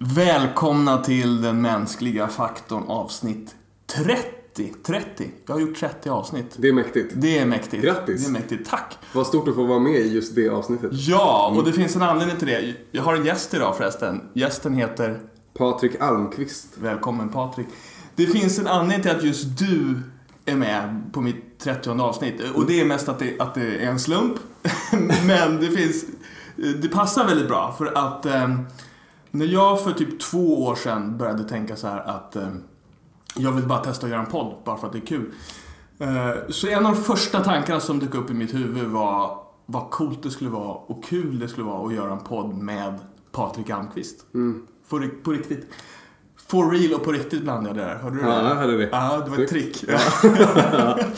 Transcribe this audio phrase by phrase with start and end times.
[0.00, 3.54] Välkomna till den mänskliga faktorn avsnitt
[3.86, 4.72] 30.
[4.86, 5.30] 30.
[5.46, 6.54] Jag har gjort 30 avsnitt.
[6.56, 7.12] Det är mäktigt.
[7.16, 7.82] Det är mäktigt.
[7.84, 8.24] Grattis.
[8.24, 8.70] Det är mäktigt.
[8.70, 8.98] Tack.
[9.12, 10.90] Vad stort att få vara med i just det avsnittet.
[10.92, 12.74] Ja, och det finns en anledning till det.
[12.90, 14.20] Jag har en gäst idag förresten.
[14.32, 15.20] Gästen heter...
[15.54, 16.68] Patrik Almqvist.
[16.74, 17.66] Välkommen Patrik.
[18.14, 20.00] Det finns en anledning till att just du
[20.44, 22.42] är med på mitt 30 avsnitt.
[22.54, 24.38] Och det är mest att det, att det är en slump.
[25.26, 26.04] Men det finns...
[26.56, 28.48] Det passar väldigt bra för att eh,
[29.30, 32.48] när jag för typ två år sedan började tänka så här att eh,
[33.36, 35.32] jag vill bara testa att göra en podd bara för att det är kul.
[35.98, 39.90] Eh, så en av de första tankarna som dök upp i mitt huvud var vad
[39.90, 42.94] coolt det skulle vara och kul det skulle vara att göra en podd med
[43.32, 44.26] Patrik Almqvist.
[44.34, 44.66] Mm.
[44.90, 45.66] Ri- på riktigt.
[46.48, 47.98] For real och på riktigt blandade jag det där.
[47.98, 48.54] Hörde du Ja, det?
[48.54, 48.88] hade det.
[48.92, 49.84] Ja, det var ett trick.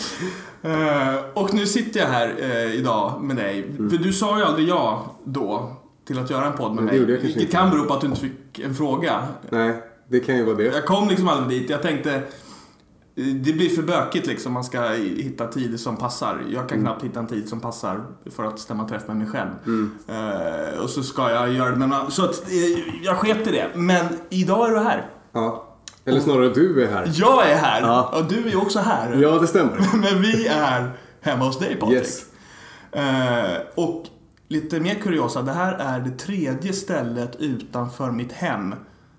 [0.62, 3.72] Eh, och nu sitter jag här eh, idag med dig.
[3.77, 5.77] För du sa ju aldrig ja då
[6.10, 7.05] till att göra en podd med mig.
[7.05, 9.23] Vilket kan bero på att du inte fick en fråga.
[9.50, 10.64] Nej, det kan ju vara det.
[10.64, 11.70] Jag kom liksom aldrig dit.
[11.70, 12.23] Jag tänkte
[13.14, 14.53] det blir för bökigt liksom.
[14.53, 14.83] Man ska
[15.16, 16.42] hitta tider som passar.
[16.53, 19.50] Jag kan knappt hitta en tid som passar för att stämma träff med mig själv.
[20.08, 23.50] Eh, och så ska jag göra det med någon Så att eh, jag sket i
[23.50, 23.66] det.
[23.75, 25.11] Men idag är du här.
[25.33, 25.77] Ja.
[26.05, 27.11] Eller snarare du är här.
[27.14, 27.81] Jag är här.
[27.81, 28.19] Ja.
[28.19, 29.14] Och du är också här.
[29.22, 29.97] Ja, det stämmer.
[29.97, 31.98] Men vi är hemma hos dig Patrik.
[31.98, 32.25] Yes.
[32.92, 34.06] Eh, och
[34.51, 38.75] lite mer kuriosa, det här är det tredje stället utanför mitt hem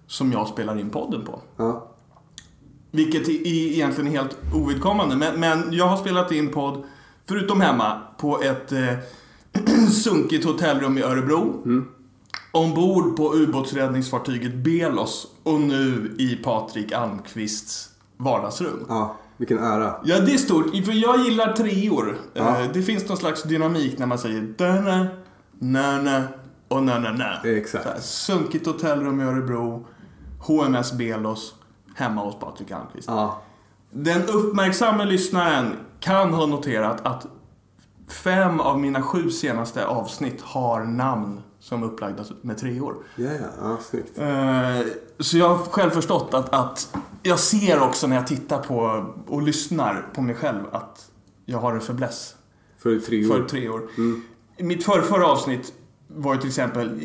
[0.07, 1.41] som jag spelar in podden på.
[1.57, 1.87] Ja.
[2.91, 5.15] Vilket i- egentligen är helt ovidkommande.
[5.15, 6.83] Men, men jag har spelat in podd,
[7.27, 8.93] förutom hemma, på ett eh,
[9.89, 11.63] sunkigt hotellrum i Örebro.
[12.51, 18.85] Ombord på ubåtsräddningsfartyget Belos och nu i Patrik Almqvists vardagsrum.
[18.89, 19.95] Ja, vilken ära.
[20.03, 20.65] Ja, det är stort.
[20.85, 22.17] För jag gillar treor.
[22.33, 22.61] Ja.
[22.61, 25.07] Eh, Det finns någon slags dynamik när man säger döna,
[25.59, 26.23] nöna
[26.67, 27.83] och nöna Exakt.
[27.83, 29.87] Så här, Sunkigt hotellrum i Örebro,
[30.39, 31.53] HMS Belos,
[31.95, 33.07] hemma hos Patrik Almqvist.
[33.07, 33.41] Ja.
[33.91, 37.27] Den uppmärksamma lyssnaren kan ha noterat att
[38.23, 42.95] fem av mina sju senaste avsnitt har namn som är upplagda med treor.
[43.15, 44.17] Ja snyggt.
[44.19, 44.79] Eh,
[45.19, 49.41] Så jag har själv förstått att, att jag ser också när jag tittar på och
[49.41, 51.11] lyssnar på mig själv att
[51.45, 52.35] jag har en fäbless
[52.77, 53.47] För tre för år.
[53.49, 53.81] tre år.
[54.57, 55.73] I mitt förrförra avsnitt
[56.07, 57.01] var ju till exempel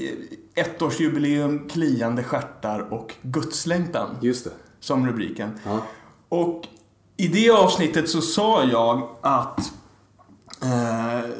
[0.54, 4.50] ettårsjubileum, kliande stjärtar och gudslängtan Just det.
[4.80, 5.50] som rubriken.
[5.64, 5.82] Ja.
[6.28, 6.62] Och
[7.16, 9.58] i det avsnittet så sa jag att
[10.62, 11.30] eh,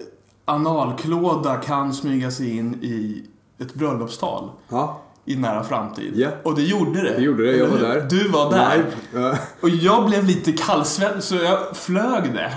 [0.46, 3.24] analklåda kan smyga sig in i
[3.62, 5.00] ett bröllopstal Ja.
[5.24, 6.12] i nära framtid.
[6.16, 6.28] Ja.
[6.42, 7.10] Och det gjorde det.
[7.16, 8.06] Det gjorde det, jag var där.
[8.10, 8.76] Du var där.
[8.76, 8.90] Live.
[9.28, 9.36] Ja.
[9.62, 12.52] Och jag blev lite kallsvettig så jag flög det.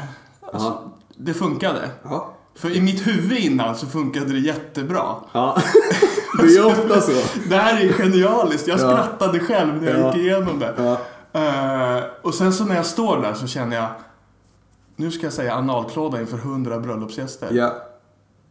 [0.53, 0.83] Alltså, Ja.
[1.21, 1.89] Det funkade.
[2.03, 2.33] Ja.
[2.55, 5.15] För i mitt huvud innan så funkade det jättebra.
[5.31, 5.57] Ja.
[6.41, 7.11] Det är ofta så.
[7.49, 8.67] Det här är genialiskt.
[8.67, 8.91] Jag Ja.
[8.93, 10.15] skrattade själv när jag Ja.
[10.15, 10.73] gick igenom det.
[10.77, 10.97] Ja.
[11.39, 13.87] Eh, och sen så när jag står där så känner jag
[14.99, 17.47] nu ska jag säga analklåda inför hundra bröllopsgäster.
[17.51, 17.75] Ja.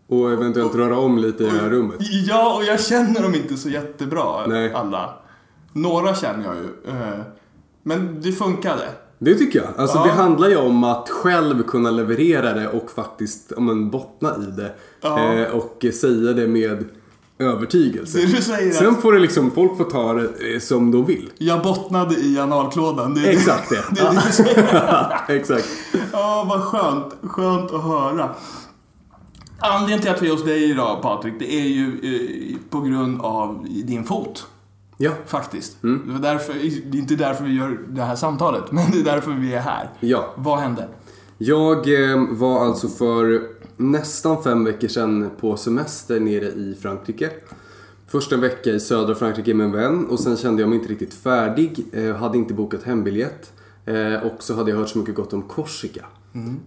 [0.08, 1.96] Och eventuellt röra om lite i det här rummet.
[2.26, 4.72] Ja, och jag känner dem inte så jättebra Nej.
[4.72, 5.14] alla.
[5.72, 6.92] Några känner jag ju.
[6.92, 7.20] eh,
[7.82, 8.88] men det funkade.
[9.18, 9.68] Det tycker jag.
[9.76, 10.04] Alltså Ja.
[10.04, 14.50] det handlar ju om att själv kunna leverera det och faktiskt ja, men, bottna i
[14.50, 14.72] det.
[15.00, 15.34] Ja.
[15.34, 16.84] Eh, och säga det med
[17.38, 18.18] övertygelse.
[18.18, 21.06] Det du säger Sen att får det liksom, folk får ta det eh, som de
[21.06, 21.30] vill.
[21.38, 23.14] jag bottnade i analklådan.
[23.14, 23.84] Det är Exakt det.
[23.90, 25.20] det, det du säger.
[25.28, 25.68] Exakt.
[26.12, 27.14] Ja, vad skönt.
[27.22, 28.30] Skönt att höra.
[29.60, 33.20] Anledningen till att vi är hos dig idag Patrik, det är ju eh, på grund
[33.20, 34.46] av din fot.
[34.96, 35.10] Ja.
[35.26, 35.82] Faktiskt.
[35.82, 36.12] Mm.
[36.12, 36.54] Det, därför,
[36.90, 39.60] det är inte därför vi gör det här samtalet, men det är därför vi är
[39.60, 39.90] här.
[40.00, 40.34] Ja.
[40.36, 40.88] Vad hände?
[41.38, 43.42] Jag eh, var alltså för
[43.78, 47.30] nästan fem veckor sedan på semester nere i Frankrike.
[48.06, 50.90] Först en vecka i södra Frankrike med en vän och sen kände jag mig inte
[50.92, 51.84] riktigt färdig.
[51.92, 53.52] Eh, hade inte bokat hembiljett.
[53.84, 56.06] Eh, och så hade jag hört så mycket gott om Korsika.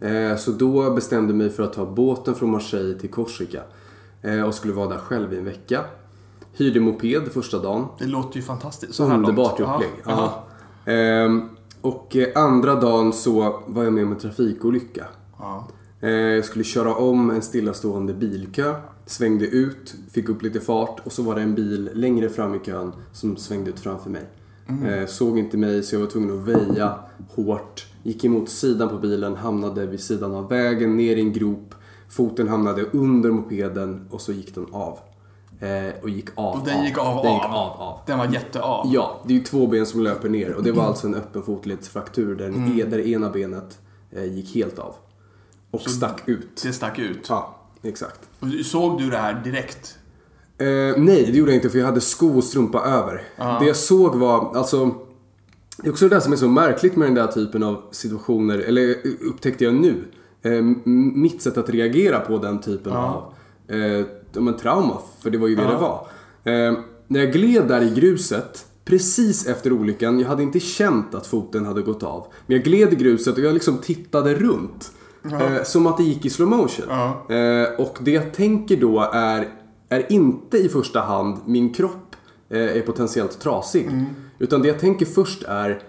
[0.01, 3.61] Eh, så då bestämde jag mig för att ta båten från Marseille till Korsika.
[4.21, 5.81] Eh, och skulle vara där själv i en vecka.
[6.53, 7.85] Hyrde moped första dagen.
[7.99, 8.93] Det låter ju fantastiskt.
[8.93, 9.71] Så här Underbart långt.
[9.75, 10.15] upplägg.
[10.85, 11.49] Ehm,
[11.81, 15.05] och andra dagen så var jag med om en trafikolycka.
[15.39, 15.67] ja.
[16.01, 18.75] Eh, jag skulle köra om en stillastående bilkö.
[19.05, 22.59] Svängde ut, fick upp lite fart och så var det en bil längre fram i
[22.59, 24.23] kön som svängde ut framför mig.
[24.87, 26.95] Eh, såg inte mig så jag var tvungen att väja
[27.35, 27.85] hårt.
[28.03, 31.75] Gick emot sidan på bilen, hamnade vid sidan av vägen, ner i en grop.
[32.09, 34.99] Foten hamnade under mopeden och så gick den av.
[35.59, 36.59] Eh, och gick av.
[36.59, 37.33] Och den gick av, Den av.
[37.33, 37.99] gick av, av.
[38.07, 38.87] Den var jätteav.
[38.93, 41.43] Ja, det är ju två ben som löper ner och det var alltså en öppen
[41.43, 43.79] fotledsfraktur där, den e- där ena benet
[44.11, 44.95] eh, gick helt av.
[45.71, 46.61] Och stack ut.
[46.63, 47.25] Det stack ut.
[47.29, 48.19] Ja, exakt.
[48.39, 49.97] Och Såg du det här direkt?
[50.57, 53.21] Eh, nej, det gjorde jag inte för jag hade sko och strumpa över.
[53.59, 54.95] Det jag såg var, alltså
[55.77, 58.59] det är också det där som är så märkligt med den där typen av situationer,
[58.59, 60.03] eller upptäckte jag nu.
[60.41, 60.61] Eh,
[61.15, 63.33] mitt sätt att reagera på den typen av
[63.67, 66.07] eh, ja, men trauma, för det var ju det det var.
[66.43, 66.73] Eh,
[67.07, 71.65] när jag gled där i gruset, precis efter olyckan, jag hade inte känt att foten
[71.65, 72.27] hade gått av.
[72.47, 74.91] Men jag gled i gruset och jag liksom tittade runt.
[75.23, 76.85] Eh, som att det gick i slow motion.
[76.89, 77.35] Ja.
[77.35, 79.47] Eh, och det jag tänker då är,
[79.89, 82.15] är inte i första hand min kropp
[82.49, 83.89] eh, är potentiellt trasig.
[84.39, 85.81] Utan det jag tänker först är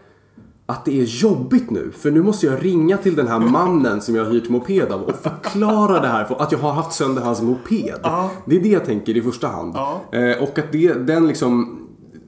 [0.67, 1.93] att det är jobbigt nu.
[1.97, 5.03] För nu måste jag ringa till den här mannen som jag har hyrt moped av
[5.03, 6.25] och förklara det här.
[6.25, 8.01] För att jag har haft sönder hans moped.
[8.03, 8.31] Ja.
[8.45, 9.73] Det är det jag tänker i första hand.
[9.75, 10.01] Ja.
[10.41, 11.79] Och att det, den liksom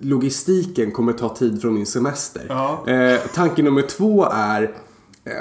[0.01, 2.43] logistiken kommer ta tid från min semester.
[2.49, 2.89] Ja.
[2.89, 4.75] Eh, tanke nummer två är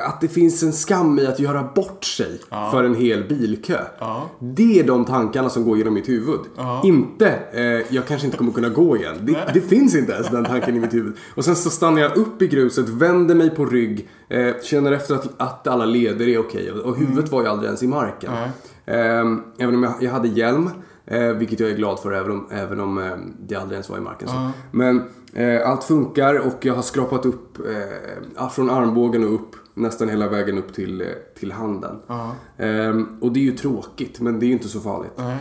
[0.06, 2.40] att det finns en skam i att göra bort sig
[2.72, 3.78] för en hel bilkö.
[4.00, 4.30] Ja.
[4.40, 6.40] Det är de tankarna som går genom mitt huvud.
[6.58, 6.82] Ja.
[6.84, 7.64] Inte, eh,
[7.96, 9.16] jag kanske inte kommer kunna gå igen.
[9.22, 11.14] Det, det finns inte ens den tanken i mitt huvud.
[11.36, 15.16] Och sen så stannar jag upp i gruset, vänder mig på rygg, eh, känner efter
[15.16, 16.72] att, att alla leder är okej.
[16.72, 18.32] Och, och huvudet var ju aldrig ens i marken.
[18.86, 18.96] Eh,
[19.58, 20.70] även om jag, jag hade hjälm,
[21.06, 23.98] eh, vilket jag är glad för även om, även om eh, det aldrig ens var
[23.98, 24.28] i marken.
[24.28, 24.52] Så.
[24.72, 25.02] Men
[25.34, 27.76] eh, allt funkar och jag har skrapat upp eh,
[28.36, 31.08] ja, från armbågen och upp nästan hela vägen upp till, eh,
[31.40, 32.00] till handen.
[32.08, 32.36] Ja.
[32.58, 35.14] Ehm, och det är ju tråkigt, men det är ju inte så farligt.
[35.18, 35.38] Nej.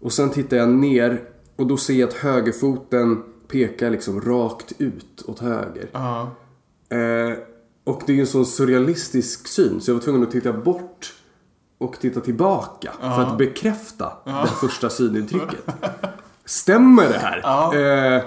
[0.00, 1.22] Och sen tittar jag ner
[1.56, 5.88] och då ser jag att högerfoten pekar liksom rakt ut åt höger.
[5.92, 6.30] Ja.
[6.88, 7.38] Eh,
[7.84, 11.14] och det är ju en sån surrealistisk syn så jag var tvungen att titta bort
[11.78, 15.66] och titta tillbaka för att bekräfta det första synintrycket.
[16.44, 18.16] Stämmer det här?
[18.16, 18.22] Eh,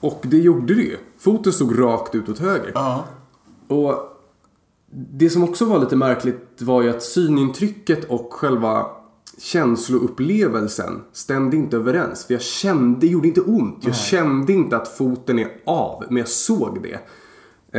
[0.00, 0.96] och det gjorde det ju.
[1.18, 2.72] Foten stod rakt ut åt höger.
[3.68, 4.09] Och
[4.92, 8.86] det som också var lite märkligt var ju att synintrycket och själva
[9.38, 12.24] känsloupplevelsen stämde inte överens.
[12.26, 13.78] För jag kände, det gjorde inte ont.
[13.80, 16.94] Jag kände inte att foten är av, men jag såg det.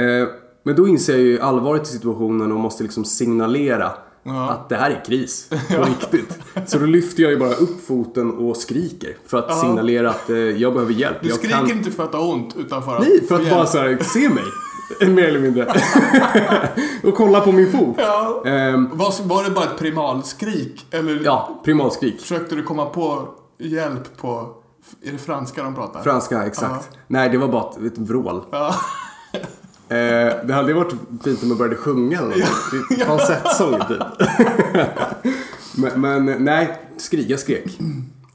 [0.01, 0.27] Eh,
[0.63, 3.91] men då inser jag ju allvaret i situationen och måste liksom signalera
[4.49, 5.49] att det här är kris.
[5.75, 6.39] På riktigt.
[6.65, 10.37] Så då lyfter jag ju bara upp foten och skriker för att signalera att eh,
[10.37, 11.17] jag behöver hjälp.
[11.21, 13.77] Du skriker inte för att ha ont, utan för att Nej, för att bara så
[13.77, 14.43] här, se mig.
[15.07, 15.73] Mer eller mindre.
[17.03, 17.95] och kolla på min fot.
[17.99, 18.43] Ja.
[18.45, 20.85] Ehm, Var, var det bara ett primalskrik?
[20.91, 22.19] Eller ja, primalskrik.
[22.21, 23.27] försökte du komma på
[23.59, 24.49] hjälp på...
[25.03, 26.01] Är det franska de pratar?
[26.03, 26.89] Franska, exakt.
[27.07, 28.41] Nej, det var bara ett, ett vrål.
[28.51, 28.75] Ja.
[29.89, 30.93] Eh, det hade varit
[31.23, 32.91] fint om jag började sjunga eller något.
[32.99, 34.01] Är Falsettsång typ.
[35.95, 37.77] men, men nej, skrik, jag skrek.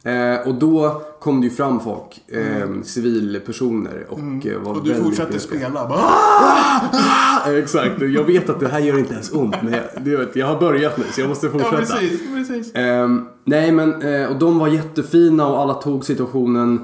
[0.06, 4.94] Eh, och då kom det ju fram folk, eh, civilpersoner och eh, var Och du
[4.94, 5.70] fortsatte spela.
[5.88, 9.82] Bara, "Ah!" Eh, Exakt, jag vet att det här gör inte ens ont men jag,
[10.04, 11.76] det, vet, jag har börjat nu så jag måste Ja, fortsätta.
[11.76, 12.20] precis.
[12.34, 12.74] precis.
[12.74, 16.80] Ehm, nej men, eh, och de var jättefina och alla tog situationen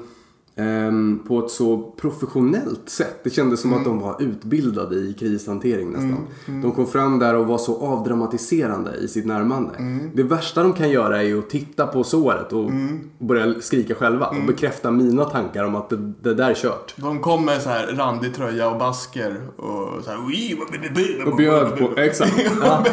[1.28, 3.20] på ett så professionellt sätt.
[3.24, 6.26] Det kändes som att de var utbildade i krishantering nästan.
[6.62, 9.70] De kom fram där och var så avdramatiserande i sitt närmande.
[10.14, 12.70] Det värsta de kan göra är att titta på såret och
[13.18, 16.94] börja skrika själva och bekräfta mina tankar om att det, det där är kört.
[16.96, 20.18] De kom med så här randig tröja och basker och så här...
[20.26, 22.84] "Ui, vad- vad- vad- Och bjöd på, exakt, ja,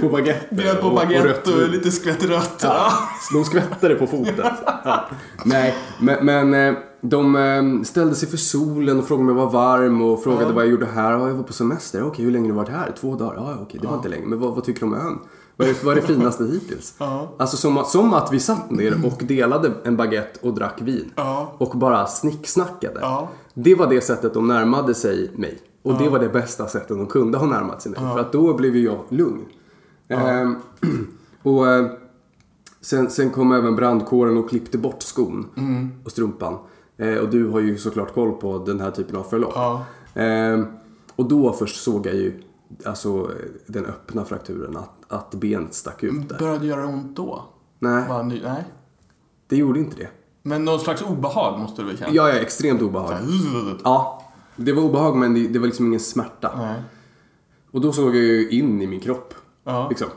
[0.00, 0.54] på baguette.
[0.54, 1.70] Bjöd på och- och baguette och, vin.
[1.70, 2.60] lite skvätt rött.
[2.62, 2.92] Ja,
[3.32, 4.34] de skvättade på foten.
[4.84, 5.04] Ja.
[5.44, 6.71] Nej, men, men eh,
[7.04, 10.52] de eh, ställde sig för solen och frågade om jag var varm och frågade Ja.
[10.52, 11.12] vad jag gjorde här.
[11.12, 12.02] Ja, jag var på semester.
[12.06, 12.92] Okej, hur länge har du varit här?
[13.00, 13.34] Två dagar?
[13.36, 14.26] Ja, okej, det var inte länge.
[14.26, 15.18] Men vad, vad tycker du om ön?
[15.56, 16.94] Vad är, vad är det finaste hittills?
[16.98, 17.32] Ja.
[17.38, 21.12] Alltså som, att- som att vi satt ner och delade en baguette och drack vin.
[21.16, 21.52] Ja.
[21.58, 22.98] Och bara snicksnackade.
[23.00, 23.28] Ja.
[23.54, 25.58] Det var det sättet de närmade sig mig.
[25.82, 28.00] Och det var det bästa sättet de kunde ha närmat sig mig.
[28.00, 29.44] För att då blev jag lugn.
[30.08, 30.56] Ehm,
[31.42, 31.86] och eh,
[32.80, 35.46] sen, sen kom även brandkåren och klippte bort skon
[36.04, 36.54] och strumpan.
[36.96, 39.52] Eh, och du har ju såklart koll på den här typen av förlopp.
[39.54, 39.84] Ja.
[40.14, 40.66] Ehm,
[41.16, 42.42] och då först såg jag ju
[42.84, 43.30] alltså,
[43.66, 46.38] den öppna frakturen, att, att benet stack ut där.
[46.38, 47.44] Började göra ont då?
[47.78, 48.64] Nej, Bara nej.
[49.48, 50.08] det gjorde inte det.
[50.42, 52.12] Men någon slags obehag måste du väl känna?
[52.14, 53.12] Jag är extremt obehag.
[53.84, 54.22] Ja,
[54.56, 56.50] det var obehag men det, det var liksom ingen smärta.
[56.56, 56.82] Nej.
[57.70, 59.34] Och då såg jag ju in i min kropp.
[59.64, 59.88] Ja.
[59.88, 60.08] Liksom.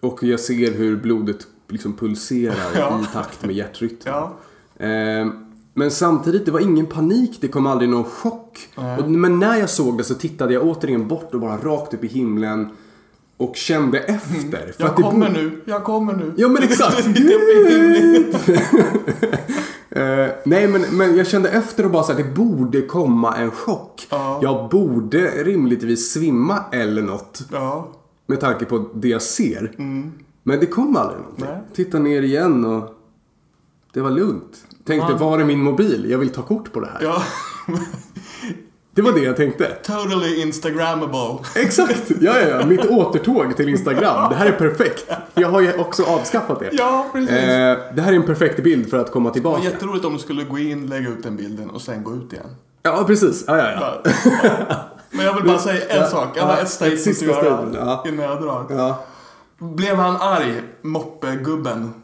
[0.00, 3.00] Och jag ser hur blodet liksom pulserar Ja.
[3.02, 4.14] i takt med hjärtrytmen.
[4.14, 4.32] Ja.
[4.78, 5.43] Ehm,
[5.74, 8.68] men samtidigt, det var ingen panik, det kom aldrig någon chock.
[8.98, 12.04] Och, men när jag såg det så tittade jag återigen bort och bara rakt upp
[12.04, 12.68] i himlen.
[13.36, 14.72] Och kände efter.
[14.72, 16.32] För Jag kommer borde- nu, jag kommer nu.
[16.36, 17.06] Ja men exakt!
[19.96, 23.50] Eh, nej men, men jag kände efter och bara så här, det borde komma en
[23.50, 24.06] chock.
[24.10, 24.38] Ja.
[24.42, 27.42] Jag borde rimligtvis svimma eller något.
[27.52, 27.88] Ja.
[28.26, 29.72] Med tanke på det jag ser.
[30.42, 31.44] Men det kom aldrig någonting.
[31.48, 31.60] Nej.
[31.74, 32.94] Titta ner igen och
[33.92, 34.64] Det var lugnt.
[34.86, 35.16] Tänkte, Ja.
[35.18, 36.06] var är min mobil?
[36.10, 36.98] Jag vill ta kort på det här.
[37.02, 37.22] Ja.
[38.94, 39.64] Det var det jag tänkte.
[39.82, 41.38] Totally instagrammable.
[41.56, 42.10] Exakt!
[42.20, 42.66] Ja, ja, ja.
[42.66, 44.30] Mitt återtåg till Instagram.
[44.30, 45.10] Det här är perfekt.
[45.34, 46.68] Jag har ju också avskaffat det.
[46.72, 47.30] Ja, precis.
[47.30, 49.74] Eh, det här är en perfekt bild för att komma Det var tillbaka.
[49.74, 52.46] jätteroligt om du skulle gå in, lägga ut den bilden och sen gå ut igen.
[52.82, 53.44] Ja, precis.
[53.46, 54.12] Ja, ja, ja.
[55.10, 56.28] Men jag vill bara säga en Ja, sak.
[56.36, 58.04] Jag har ett statement sista att göra ja.
[58.08, 58.66] innan jag drar.
[58.70, 59.04] ja.
[59.58, 61.94] Blev han arg, moppegubben?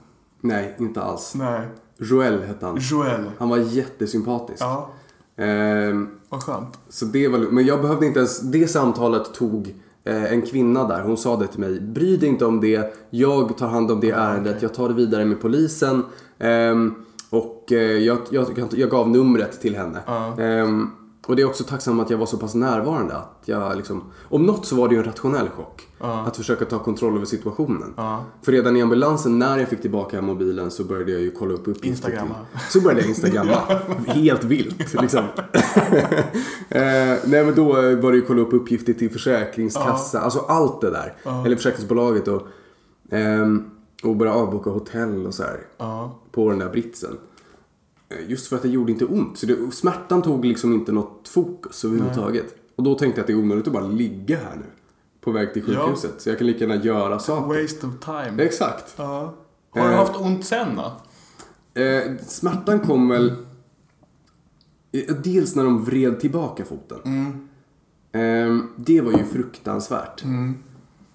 [0.41, 1.35] Nej, inte alls.
[1.35, 1.61] Nej.
[2.01, 2.79] Joel hette han.
[2.81, 3.31] Joel.
[3.39, 4.63] Han var jättesympatisk.
[4.63, 4.91] Ja,
[5.37, 6.79] Ehm, vad skönt.
[6.89, 11.03] så det var, men jag behövde inte ens, det samtalet tog eh, en kvinna där.
[11.03, 11.81] Hon sa det till mig.
[11.81, 12.95] Bry dig inte om det.
[13.11, 14.63] Jag tar hand om det ärendet.
[14.63, 16.03] Jag tar det vidare med polisen.
[16.39, 16.95] Ehm,
[17.31, 19.99] och eh, jag, jag, jag, gav numret till henne.
[20.07, 20.41] Ja.
[20.41, 20.91] Ehm,
[21.27, 23.15] och det är också tacksam att jag var så pass närvarande.
[23.15, 25.89] Att jag liksom, om något så var det ju en rationell chock.
[25.99, 26.21] Ja.
[26.27, 27.95] Att försöka ta kontroll över situationen.
[27.97, 28.25] Ja.
[28.43, 31.61] För redan i ambulansen när jag fick tillbaka mobilen så började jag ju kolla upp
[31.61, 31.89] uppgifter.
[31.89, 32.35] Instagramma.
[32.71, 33.57] Så började jag instagramma.
[34.07, 35.25] Helt vilt liksom.
[36.69, 37.77] eh, nej men då
[38.11, 40.21] det ju kolla upp uppgifter till Försäkringskassa.
[40.21, 41.15] Alltså allt det där.
[41.45, 42.43] Eller försäkringsbolaget och,
[43.11, 43.71] ehm,
[44.03, 45.61] och börja avboka hotell och så här.
[46.33, 47.19] På den där britsen.
[48.11, 49.39] Eh, Just för att det gjorde inte ont.
[49.39, 52.55] Så det, smärtan tog liksom inte något fokus överhuvudtaget.
[52.77, 54.65] Och då tänkte jag att det är onödigt att bara ligga här nu.
[55.21, 55.81] På väg till Ja.
[55.87, 56.21] sjukhuset.
[56.23, 57.63] Så jag kan lika gärna göra saker.
[57.63, 58.43] Waste of time.
[58.43, 58.95] Exakt.
[58.97, 59.35] Ja.
[59.71, 59.99] Har du Eh.
[59.99, 60.93] haft ont sen då?
[61.81, 63.33] Eh, smärtan kom väl...
[64.93, 66.99] eh, Dels när de vred tillbaka foten.
[68.13, 70.23] Eh, det var ju fruktansvärt.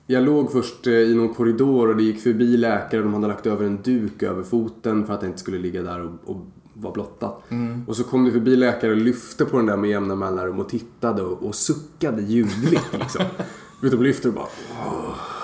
[0.08, 3.02] Jag låg först eh, i någon korridor och det gick förbi läkare.
[3.02, 6.00] De hade lagt över en duk över foten för att det inte skulle ligga där
[6.02, 6.46] och, och
[6.82, 7.44] vara blottat.
[7.88, 10.70] Och så kom det förbi läkare och lyfte på den där med jämna mellanrum och
[10.70, 13.22] tittade och, och suckade ljudligt liksom.
[13.82, 14.48] De lyfter och bara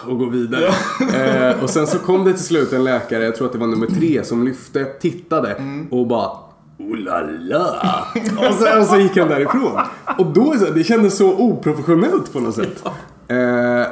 [0.07, 0.71] och går vidare.
[1.15, 3.67] Eh, och sen så kom det till slut en läkare, jag tror att det var
[3.67, 5.55] nummer tre, som lyfte, tittade
[5.91, 6.31] och bara
[6.77, 8.07] Oh la la!
[8.37, 9.79] Och och så gick han därifrån.
[10.17, 12.83] Och då, det kändes så oprofessionellt på något sätt.
[13.27, 13.85] Eh,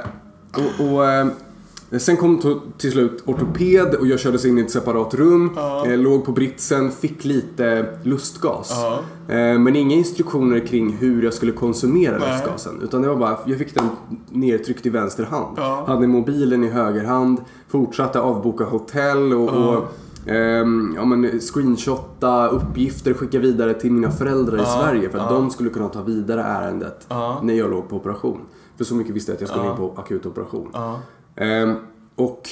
[0.53, 1.27] och, och, eh,
[1.98, 5.58] sen kom till slut ortoped och jag kördes in i ett separat rum.
[5.86, 8.69] Eh, låg på britsen, fick lite lustgas.
[8.72, 9.00] Ja.
[9.36, 12.31] Eh, men inga instruktioner kring hur jag skulle konsumera Nej.
[12.31, 12.81] lustgasen.
[12.84, 13.89] Utan det var bara, jag fick den
[14.29, 15.58] nertryckt i vänster hand.
[15.58, 15.84] Ja.
[15.88, 17.41] Hade mobilen i höger hand.
[17.67, 19.84] Fortsatte avboka hotell och, och
[20.31, 25.50] ehm, ja, men screenshotta uppgifter, skicka vidare till mina föräldrar i Sverige för att de
[25.50, 27.39] skulle kunna ta vidare ärendet Ja.
[27.43, 28.39] när jag låg på operation.
[28.77, 29.72] För så mycket visste jag att jag skulle Ja.
[29.72, 30.69] in på akutoperation.
[30.74, 31.00] Ja.
[31.39, 31.75] Ehm,
[32.15, 32.50] och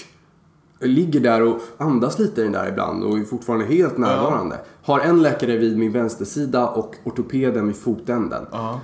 [0.80, 4.58] ligger där och andas lite i den där ibland och är fortfarande helt närvarande.
[4.84, 8.46] Har en läkare vid min vänstersida och ortopeden vid fotänden.
[8.52, 8.80] Ja.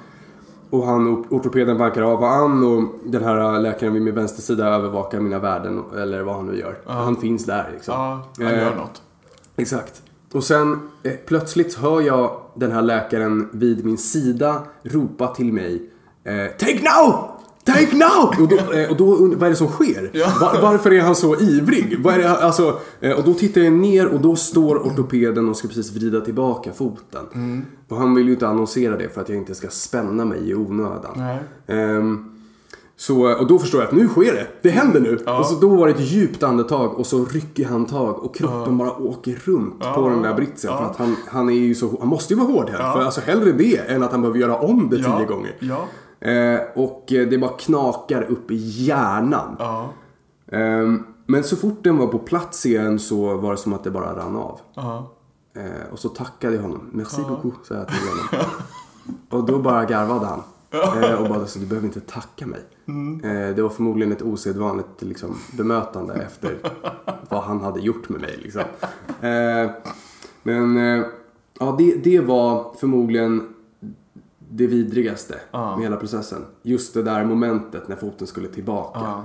[0.70, 5.40] Och han, ortopeden bankar av an och den här läkaren vid min vänstersida övervakar mina
[5.40, 6.78] värden eller vad han nu gör.
[6.86, 7.94] Han finns där liksom.
[7.94, 9.02] Ja, han Eh, gör något.
[9.56, 10.02] Exakt.
[10.34, 15.90] Och sen eh, plötsligt hör jag den här läkaren vid min sida ropa till mig
[16.24, 17.30] eh, Take now!
[17.65, 18.34] Take now!
[18.43, 20.10] Och då, eh, och då vad är det som sker?
[20.13, 20.34] Ja.
[20.41, 21.98] Var, varför är han så ivrig?
[22.03, 25.58] Vad är det, alltså, eh, och då tittar jag ner och då står ortopeden och
[25.58, 27.25] ska precis vrida tillbaka foten.
[27.34, 27.65] Mm.
[27.88, 30.55] Och han vill ju inte annonsera det för att jag inte ska spänna mig i
[30.55, 31.22] onödan.
[31.67, 32.29] Ehm,
[32.98, 34.48] så, och då förstår jag att nu sker det.
[34.62, 35.15] Det händer nu.
[35.39, 38.77] Och så då var det ett djupt andetag och så rycker han tag och kroppen
[38.77, 40.77] bara åker runt på den där britsen.
[40.77, 42.93] För att han, han är ju så, han måste ju vara hårdhänt.
[42.93, 45.17] För alltså hellre det än att han behöver göra om det Ja.
[45.17, 45.55] tio gånger.
[46.24, 46.30] Ja.
[46.30, 49.56] Eh, och eh, det bara knakar upp i hjärnan.
[49.60, 49.89] Ja.
[50.51, 53.92] Ehm, men så fort den var på plats igen så var det som att det
[53.92, 54.60] bara rann av.
[54.74, 55.12] Ja.
[55.56, 56.89] Eh, och så tackade jag honom.
[56.92, 57.98] Merci beaucoup, sa jag till
[58.38, 58.51] honom.
[59.30, 60.42] och då bara garvade han.
[61.20, 62.60] Och bara alltså, du behöver inte tacka mig.
[63.24, 66.58] Eh, det var förmodligen ett osedvanligt liksom, bemötande efter
[67.30, 68.39] vad han hade gjort med mig.
[68.44, 68.63] Liksom.
[70.44, 70.77] Men
[71.60, 73.53] ja, det, det var förmodligen
[74.56, 76.46] det vidrigaste med hela processen.
[76.62, 79.24] Just det där momentet när foten skulle tillbaka.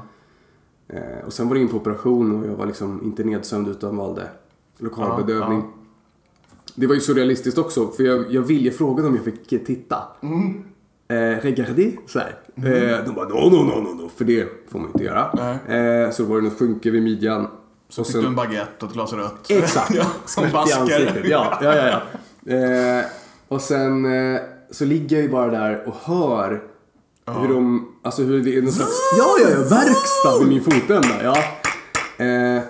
[0.88, 3.96] Eh, och sen var det in på operation och jag var liksom inte nedsövd utan
[3.96, 4.28] valde
[4.78, 5.62] lokalbedövning.
[6.74, 10.02] Det var ju surrealistiskt också för jag, jag, vill, jag frågade om jag fick titta.
[10.20, 10.64] Mm.
[11.08, 12.38] Eh, regardez, så här.
[12.56, 15.30] Eh, de bara no, no, no, no, no, för det får man inte göra.
[15.66, 17.46] Eh, så då var det något skynke vid midjan.
[17.88, 19.50] Så fick du en baguette och ett glas rött.
[19.50, 19.94] Exakt!
[19.94, 21.22] Ja, som basker.
[21.24, 21.86] Ja, ja, ja.
[21.86, 22.00] ja.
[22.54, 23.04] Eh,
[23.48, 26.62] och sen eh, så ligger jag ju bara där och hör
[27.26, 31.22] hur de, alltså hur det är någon slags, ja, ja, ja, verkstad vid min fotända.
[31.22, 31.36] Ja.
[32.24, 32.62] Eh,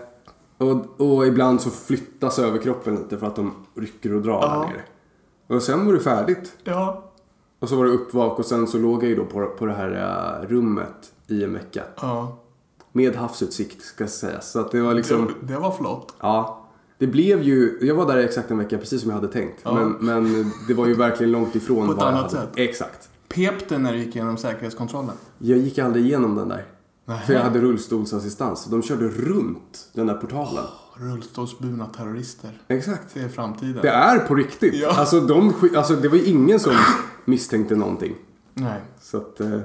[0.59, 4.49] och, och ibland så flyttas överkroppen lite för att de rycker och drar Ja.
[4.49, 4.83] där nere.
[5.57, 6.52] Och sen var det färdigt.
[6.64, 7.05] Ja.
[7.61, 9.73] Och så var det uppvak och sen så låg jag ju då på, på det
[9.75, 9.90] här
[10.43, 11.83] eh, rummet i en vecka.
[12.00, 12.38] Ja.
[12.93, 14.50] Med havsutsikt ska sägas.
[14.52, 15.26] Så att det var liksom...
[15.40, 16.14] Det, det var flott.
[16.21, 16.67] Ja.
[16.99, 19.61] Det blev ju, jag var där exakt en vecka precis som jag hade tänkt.
[19.62, 19.75] Ja.
[19.75, 22.47] Men, men det var ju verkligen långt ifrån På ett vad jag annat hade.
[22.47, 22.52] sätt.
[22.57, 23.09] Exakt.
[23.28, 25.14] Pep det när du gick igenom säkerhetskontrollen?
[25.38, 26.64] Jag gick aldrig igenom den där.
[27.05, 27.26] Nähä.
[27.26, 28.64] För jag hade rullstolsassistans.
[28.64, 30.64] De körde runt den där portalen.
[30.97, 32.62] Rullstolsburna terrorister.
[32.69, 33.14] Exakt.
[33.14, 33.78] Det är framtiden.
[33.83, 34.75] Det är på riktigt.
[34.75, 34.95] Ja.
[35.00, 36.73] Alltså, de, alltså det var ju ingen som
[37.25, 38.14] misstänkte någonting.
[38.55, 38.81] Nej.
[39.00, 39.59] Så att eh,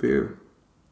[0.00, 0.28] det, är-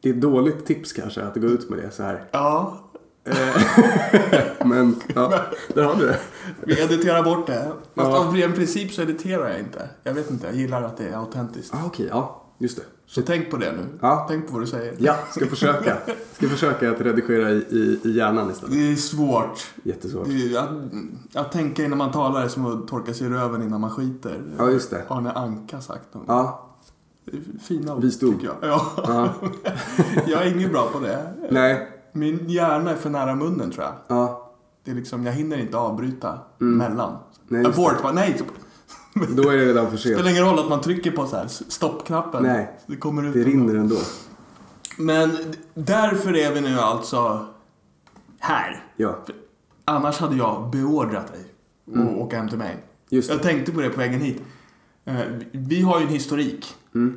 [0.02, 2.24] det är dåligt tips kanske att gå ut med det så här.
[2.30, 2.78] Ja,
[4.64, 5.32] Men ja,
[5.74, 6.18] där har du det.
[6.62, 7.72] vi editerar bort det.
[7.94, 8.18] Fast Ja.
[8.18, 9.88] av ren princip så editerar jag inte.
[10.02, 11.74] Jag vet inte, jag gillar att det är autentiskt.
[11.74, 12.42] Ah, Okej, ja.
[12.58, 12.82] Just det.
[13.06, 13.86] Så tänk på det nu.
[14.00, 14.26] Ja.
[14.28, 14.94] Tänk på vad du säger.
[14.98, 15.96] Ja, ska försöka.
[16.32, 18.74] Ska försöka att redigera i, i, i hjärnan istället.
[18.74, 19.66] Det är svårt.
[19.82, 20.28] Jättesvårt.
[20.28, 20.68] Är- Att,
[21.46, 24.42] att tänka innan man talar är som att torka sig i röven innan man skiter.
[24.58, 25.02] Ja, just det.
[25.08, 26.02] Arne Anka sagt.
[26.26, 26.66] Ja,
[27.62, 28.32] Fina ord, Visdom.
[28.34, 28.56] tycker jag.
[28.70, 28.86] Ja.
[28.96, 29.28] ja.
[30.26, 31.32] jag är ingen bra på det.
[31.50, 33.94] Nej, Min hjärna är för nära munnen tror jag.
[34.06, 34.46] ja.
[34.84, 37.08] Det är liksom, jag hinner inte avbryta mellan.
[37.10, 37.20] Mm.
[37.48, 38.40] Nej, just Abort, bara, nej.
[39.36, 40.14] Då är det redan för Det sent.
[40.16, 42.42] spelar ingen roll att man trycker på så här stoppknappen.
[42.42, 42.78] Nej.
[42.86, 43.34] Det kommer ut.
[43.34, 43.96] Det rinner ändå.
[44.98, 45.30] Men
[45.74, 47.46] därför är vi nu alltså
[48.38, 48.84] här.
[48.96, 49.34] Ja, För
[49.84, 51.44] annars hade jag beordrat dig
[52.02, 52.70] att åka hem till mig.
[52.72, 52.84] Mm.
[53.08, 53.42] just Jag det.
[53.42, 54.42] tänkte på det på vägen hit.
[55.04, 55.20] Eh,
[55.52, 56.74] Vi har ju en historik,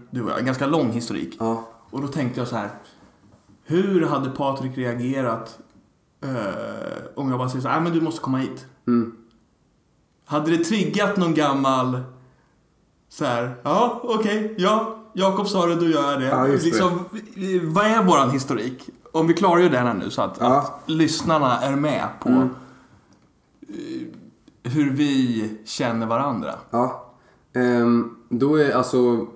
[0.10, 1.38] du och jag, en ganska lång historik.
[1.42, 1.54] Mm.
[1.54, 2.70] Ja, Och då tänkte jag så här.
[3.66, 5.60] Hur hade Patrik reagerat
[6.24, 6.30] eh,
[7.16, 8.66] om jag bara säger så här, "Nej, men du måste komma hit.
[8.88, 9.16] mm.
[10.26, 12.00] Hade det triggat någon gammal
[13.10, 16.28] så här, ja okej, ja, Jakob sa det, då gör jag det.
[16.28, 16.64] Ja, det.
[16.64, 17.00] liksom,
[17.64, 18.90] vad är våran historik?
[19.12, 20.46] Om vi klargör den här nu så att, Ja.
[20.46, 20.58] Mm.
[20.60, 24.08] att lyssnarna är med på eh,
[24.64, 26.56] hur vi känner varandra.
[26.70, 27.14] ja.
[27.56, 29.28] Ehm, då är alltså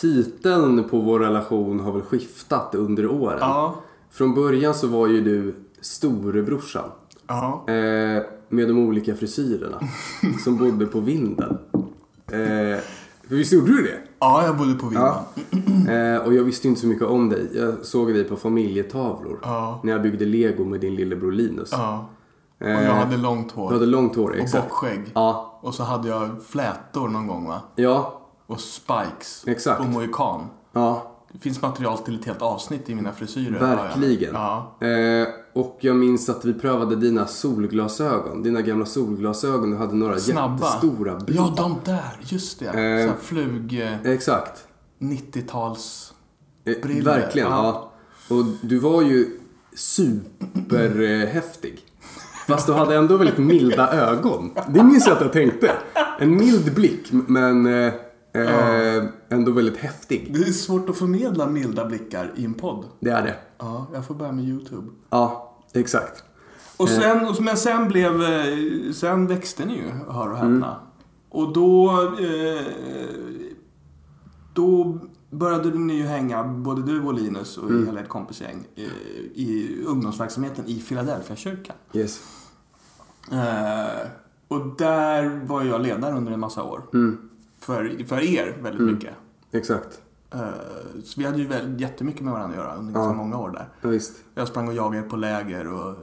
[0.00, 3.38] titeln på vår relation har väl skiftat under åren.
[3.40, 3.74] Ja.
[4.10, 6.88] Från början så var ju du storebrorsan.
[7.26, 7.64] Ja.
[7.68, 9.80] Eh, med de olika frisyrerna.
[10.44, 11.58] som bodde på vinden.
[12.32, 12.78] Eh,
[13.28, 13.98] visst gjorde du det?
[14.18, 15.14] Ja, jag bodde på Vinman.
[15.86, 15.92] Ja.
[15.92, 17.48] Eh, och jag visste inte så mycket om dig.
[17.54, 19.38] Jag såg dig på familjetavlor.
[19.42, 19.80] Ja.
[19.84, 21.68] När jag byggde lego med din lillebror Linus.
[21.72, 22.08] Ja.
[22.60, 23.72] Och Eh, jag hade långt Du hår.
[23.72, 24.68] hade långt hår, Och exakt.
[24.68, 25.00] bockskägg.
[25.14, 27.60] Ja, Och så hade jag flätor någon gång va?
[27.74, 29.44] ja, Och spikes.
[29.46, 29.80] Exakt.
[29.80, 30.46] Och mohikan.
[30.72, 31.12] ja.
[31.32, 33.58] Det finns material till ett helt avsnitt i mina frisyrer.
[33.60, 34.34] Verkligen.
[34.34, 34.76] Ja.
[34.80, 38.42] Eh, och jag minns att vi prövade dina solglasögon.
[38.42, 39.70] Dina gamla solglasögon.
[39.70, 40.66] Du hade några Snabba.
[40.66, 41.36] jättestora blick.
[41.38, 42.18] Ja, de där.
[42.20, 42.66] Just det.
[42.66, 43.08] Eh.
[43.12, 43.80] Så flug...
[43.80, 44.64] eh, Exakt.
[44.98, 46.12] 90-tals...
[46.64, 47.92] Eh, verkligen, ja.
[48.28, 48.36] ja.
[48.36, 49.40] Och du var ju
[49.74, 51.78] superhäftig.
[52.48, 54.50] Fast du hade ändå väldigt milda ögon.
[54.68, 55.72] Det minns jag att jag tänkte.
[56.18, 57.92] En mild blick, men eh,
[58.44, 60.30] eh, ändå väldigt häftig.
[60.34, 62.84] Det är svårt att förmedla milda blickar i en podd.
[63.00, 63.34] Det är det.
[63.58, 64.90] Ja, jag får börja med YouTube.
[65.10, 66.24] Ja, exakt.
[66.76, 68.22] Och sen, och- men sen blev...
[68.22, 70.76] eh, Sen växte ni ju, hör och häpna.
[71.28, 71.90] Och då...
[72.20, 72.66] Eh,
[74.54, 74.98] då
[75.30, 78.82] började ni ju hänga, både du och Linus och hela ert kompisgäng, eh,
[79.34, 81.76] i ungdomsverksamheten i Philadelphia kyrkan.
[81.92, 82.20] Yes.
[83.32, 84.06] Eh,
[84.48, 86.82] och där var jag ledare under en massa år.
[86.94, 87.30] Mm,
[87.66, 89.14] För, för er väldigt mycket.
[89.52, 90.00] exakt.
[90.34, 90.40] Eh,
[91.04, 93.16] så vi hade ju väl jättemycket med varandra att göra under ganska Ja.
[93.16, 93.68] många år där.
[93.80, 94.12] Ja, visst.
[94.34, 95.94] Jag sprang och jagade på läger och...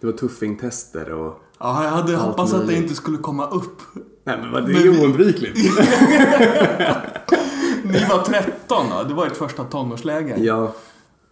[0.00, 1.42] Det var tuffingtester och...
[1.58, 3.80] Ja, jag hade hoppats att det inte skulle komma upp.
[4.24, 5.56] Nej men det är ju oundvikligt.
[7.84, 10.36] Ni var 13 då, det var ert första tonårsläger.
[10.38, 10.72] ja,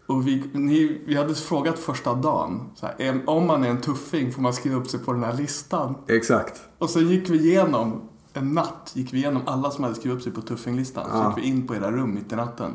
[0.07, 4.33] Och vi, ni, vi hade frågat första dagen, så här, om man är en tuffing
[4.33, 5.95] får man skriva upp sig på den här listan.
[6.09, 6.63] exakt.
[6.79, 10.23] Och så gick vi igenom, en natt gick vi igenom alla som hade skrivit upp
[10.23, 11.05] sig på tuffinglistan.
[11.11, 11.29] Så Ja.
[11.37, 12.73] gick vi in på era rum mitt i natten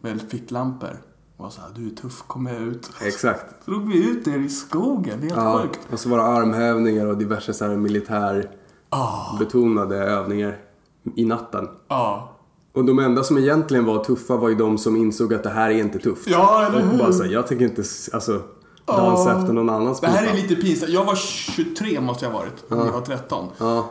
[0.00, 0.96] med ficklampor.
[1.36, 2.90] Och var så här, du är tuff, kom med ut.
[3.02, 3.64] Exakt.
[3.64, 5.80] Så drog vi ut er i skogen, helt Ja, sjukt.
[5.92, 10.56] och så var det armhävningar och diverse så här militärbetonade Ah, övningar
[11.16, 11.68] i natten.
[11.88, 12.30] ja.
[12.74, 15.70] Och de enda som egentligen var tuffa var ju de som insåg att det här
[15.70, 16.26] är inte tufft.
[16.28, 16.98] Ja, eller och hur?
[16.98, 18.32] bara så här, jag tänker inte alltså,
[18.86, 19.40] dansa Ja.
[19.40, 20.48] efter någon annans Det här är pipa.
[20.48, 20.92] lite pinsamt.
[20.92, 23.48] Jag var 23 måste jag ha varit, och ni var 13.
[23.58, 23.90] Ja,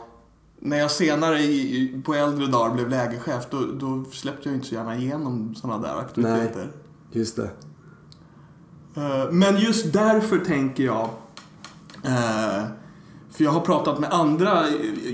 [0.66, 4.76] När jag senare i, på äldre dagar blev lägerchef då, då släppte jag inte så
[4.76, 6.68] gärna igenom sådana där aktiviteter.
[7.12, 7.50] just det.
[8.96, 11.10] Eh, Men just därför tänker jag
[12.04, 12.64] eh,
[13.32, 14.64] För jag har pratat med andra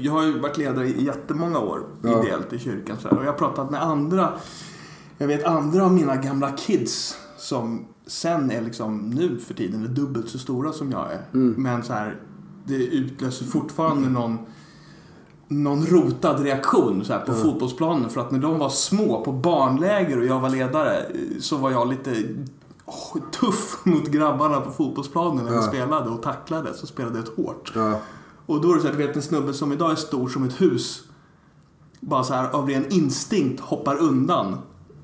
[0.01, 2.23] Jag har ju varit ledare i jättemånga år Ja.
[2.23, 4.33] Ideellt i kyrkan så Och jag har pratat med andra
[5.17, 9.87] Jag vet andra av mina gamla kids Som sen är liksom nu för tiden är
[9.87, 12.15] dubbelt så stora som jag är Men så här
[12.65, 14.37] Det utlöser fortfarande någon
[15.51, 20.19] någon rotad reaktion så här, på fotbollsplanen för att när de var små på barnläger
[20.19, 22.15] och jag var ledare eh, så var jag lite
[22.85, 25.61] åh, tuff mot grabbarna på fotbollsplanen när vi Ja.
[25.63, 26.73] spelade och tacklade.
[26.73, 27.71] Så spelade jag hårt.
[27.75, 27.99] Ja.
[28.45, 30.43] Och då är det så att du vet en snubbe som idag är stor som
[30.43, 31.01] ett hus.
[31.99, 34.57] Bara så här av ren instinkt hoppar undan.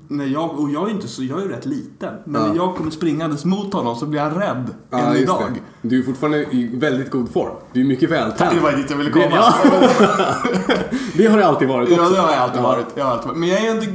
[0.08, 2.14] När jag, och jag är inte så, jag är rätt liten.
[2.24, 2.48] Men Ja.
[2.48, 4.64] när jag kommer springandes mot honom så blir han rädd.
[4.90, 5.42] Ja, än idag.
[5.82, 5.88] det.
[5.88, 7.52] Du är fortfarande i väldigt god form.
[7.72, 8.54] Du är mycket vältränad.
[8.54, 9.36] Det var dit jag ville Det- komma.
[9.36, 9.54] ja.
[11.16, 12.02] Det har det alltid varit också.
[12.02, 12.86] Ja, det har jag alltid varit.
[12.94, 13.38] Jag har alltid varit.
[13.38, 13.86] Men jag är ändå,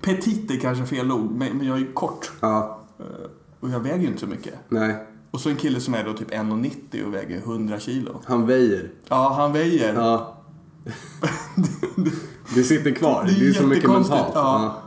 [0.00, 2.30] petit är kanske fel ord, men men jag är kort.
[2.42, 2.64] Eh,
[3.60, 4.54] Och jag väger ju inte så mycket.
[4.68, 5.06] nej.
[5.30, 8.20] Och så en kille som är då typ 1,90 och väger 100 kilo.
[8.24, 8.90] Han väjer.
[9.08, 9.94] Ja, han väger.
[9.94, 10.34] Ja.
[12.54, 13.24] Det sitter kvar.
[13.26, 14.30] Det är Det är så mycket mentalt.
[14.34, 14.82] ja.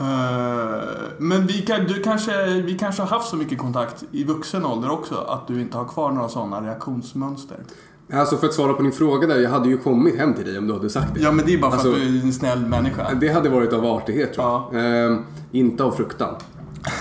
[0.00, 0.84] Eh,
[1.18, 4.90] Men vi, kan, du kanske, vi kanske har haft så mycket kontakt i vuxen ålder
[4.90, 7.56] också att du inte har kvar några sådana reaktionsmönster.
[8.12, 10.58] Alltså för att svara på din fråga där, jag hade ju kommit hem till dig
[10.58, 11.20] om du hade sagt det.
[11.20, 13.14] Ja, men det är bara för Alltså- att du är en snäll människa.
[13.20, 14.64] Det hade varit av artighet tror jag.
[14.72, 14.78] Ja.
[14.78, 15.18] Ehm,
[15.52, 16.34] inte av fruktan.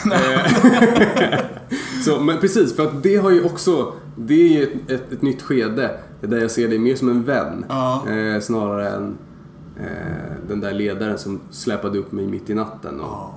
[0.06, 1.40] Eh,
[2.06, 5.22] så, men precis, för att det har ju också, det är ju ett, ett, ett
[5.22, 7.66] nytt skede där jag ser dig mer som en vän.
[7.70, 8.04] Ja.
[8.10, 9.18] Eh, snarare än
[10.48, 13.30] den där ledaren som släpade upp mig mitt i natten och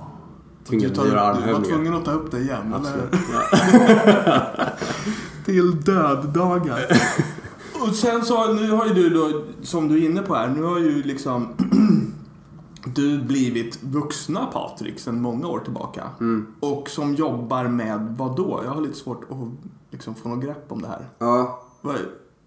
[0.63, 1.75] Du, tvingade tar, mig göra du var armhävningar.
[1.75, 3.03] tvungen att ta upp det igen, Absolut.
[3.13, 4.23] eller?
[4.25, 4.65] Ja.
[5.45, 6.85] Till döddagar.
[7.87, 10.63] Och sen så, nu har ju du då, som du är inne på här, nu
[10.63, 11.47] har ju liksom
[12.85, 16.03] du blivit vuxna Patrik sedan många år tillbaka.
[16.19, 16.47] Mm.
[16.59, 18.61] Och som jobbar med vad då?
[18.65, 19.37] Jag har lite svårt att
[19.91, 21.09] liksom få något grepp om det här.
[21.19, 21.59] ja.
[21.81, 21.95] Vad,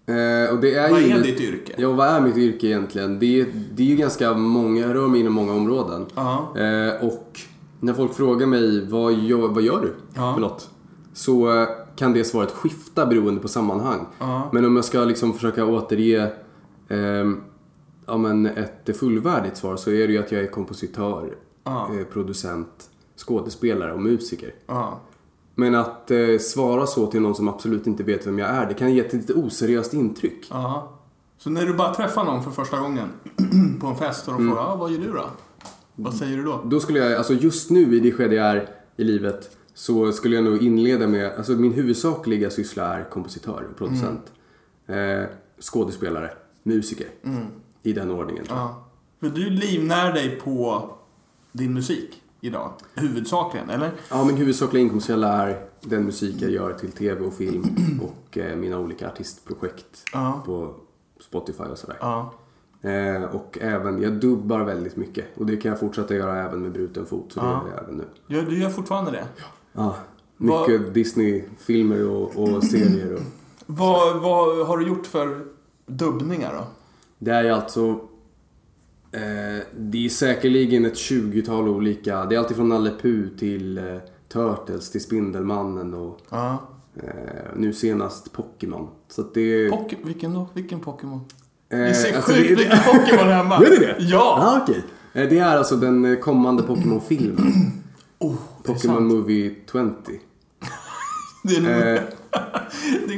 [0.09, 1.73] Eh, och det är vad ju är ditt yrke?
[1.77, 3.19] Ja, vad är mitt yrke egentligen?
[3.19, 6.05] Det är, det är ju ganska många, jag rör mig inom många områden.
[6.15, 6.53] Ja.
[6.57, 7.39] Eh, och
[7.79, 10.33] när folk frågar mig vad gör, vad gör du Ja.
[10.33, 10.69] för något?
[11.13, 14.05] Så eh, kan det svaret skifta beroende på sammanhang.
[14.19, 14.49] Ja.
[14.53, 16.31] Men om jag ska liksom försöka återge
[16.89, 17.41] ehm,
[18.05, 22.89] ja, men ett fullvärdigt svar så är det ju att jag är kompositör, eh, producent,
[23.17, 24.53] skådespelare och musiker.
[25.59, 28.73] Men att eh, svara så till någon som absolut inte vet vem jag är, det
[28.73, 30.47] kan ge ett lite oseriöst intryck.
[30.49, 30.93] Ja.
[31.37, 33.09] Så när du bara träffar någon för första gången
[33.81, 34.55] på en fest och de Mm.
[34.55, 35.25] frågar, ah, vad gör du då?
[35.95, 36.61] Vad säger du då?
[36.65, 40.35] Då skulle jag, alltså just nu i det skede jag är i livet så skulle
[40.35, 44.31] jag nog inleda med, alltså min huvudsakliga syssla är kompositör producent.
[44.87, 45.23] Eh,
[45.59, 46.31] skådespelare,
[46.63, 47.07] musiker.
[47.83, 48.45] I den ordningen.
[48.49, 48.85] Ja.
[49.19, 50.89] För du livnär dig på
[51.51, 53.91] din musik idag, huvudsakligen, eller?
[54.09, 57.65] Ja, min huvudsakliga inkomstkälla är den musik jag gör till tv och film
[58.01, 60.41] och eh, mina olika artistprojekt Ja.
[60.45, 60.73] på
[61.19, 61.97] Spotify och sådär.
[62.01, 62.33] Ja.
[62.81, 66.71] Eh, och även, jag dubbar väldigt mycket och det kan jag fortsätta göra även med
[66.71, 67.51] bruten fot, så det Ja.
[67.67, 68.03] gör jag även nu.
[68.27, 69.25] Gör, du gör fortfarande det?
[69.73, 69.95] Ja,
[70.37, 73.19] mycket Disney-filmer och, och serier och
[73.65, 75.45] Vad, vad har du gjort för
[75.85, 76.63] dubbningar då?
[77.19, 77.99] Det är alltså...
[79.11, 82.25] Eh, det är säkerligen ett 20-tal olika.
[82.25, 83.83] Det är alltid från Nalle Puh till eh,
[84.33, 86.53] Turtles till Spindelmannen och eh,
[87.55, 88.87] nu senast Pokémon.
[89.07, 89.69] Så att det...
[89.69, 90.49] Pock- vilken då?
[90.53, 91.21] Vilken Pokémon?
[91.69, 93.61] eh, Vi ser alltså sjukt mycket Pokémon hemma.
[93.63, 93.95] Gör ni det?
[93.99, 94.37] Ja!
[94.41, 94.83] Ah, okej.
[95.13, 97.53] Eh, Det är alltså den kommande Pokémon-filmen.
[98.19, 99.07] Oh, Pokémon.
[99.07, 99.91] Movie 20.
[101.43, 102.01] Det, är nog,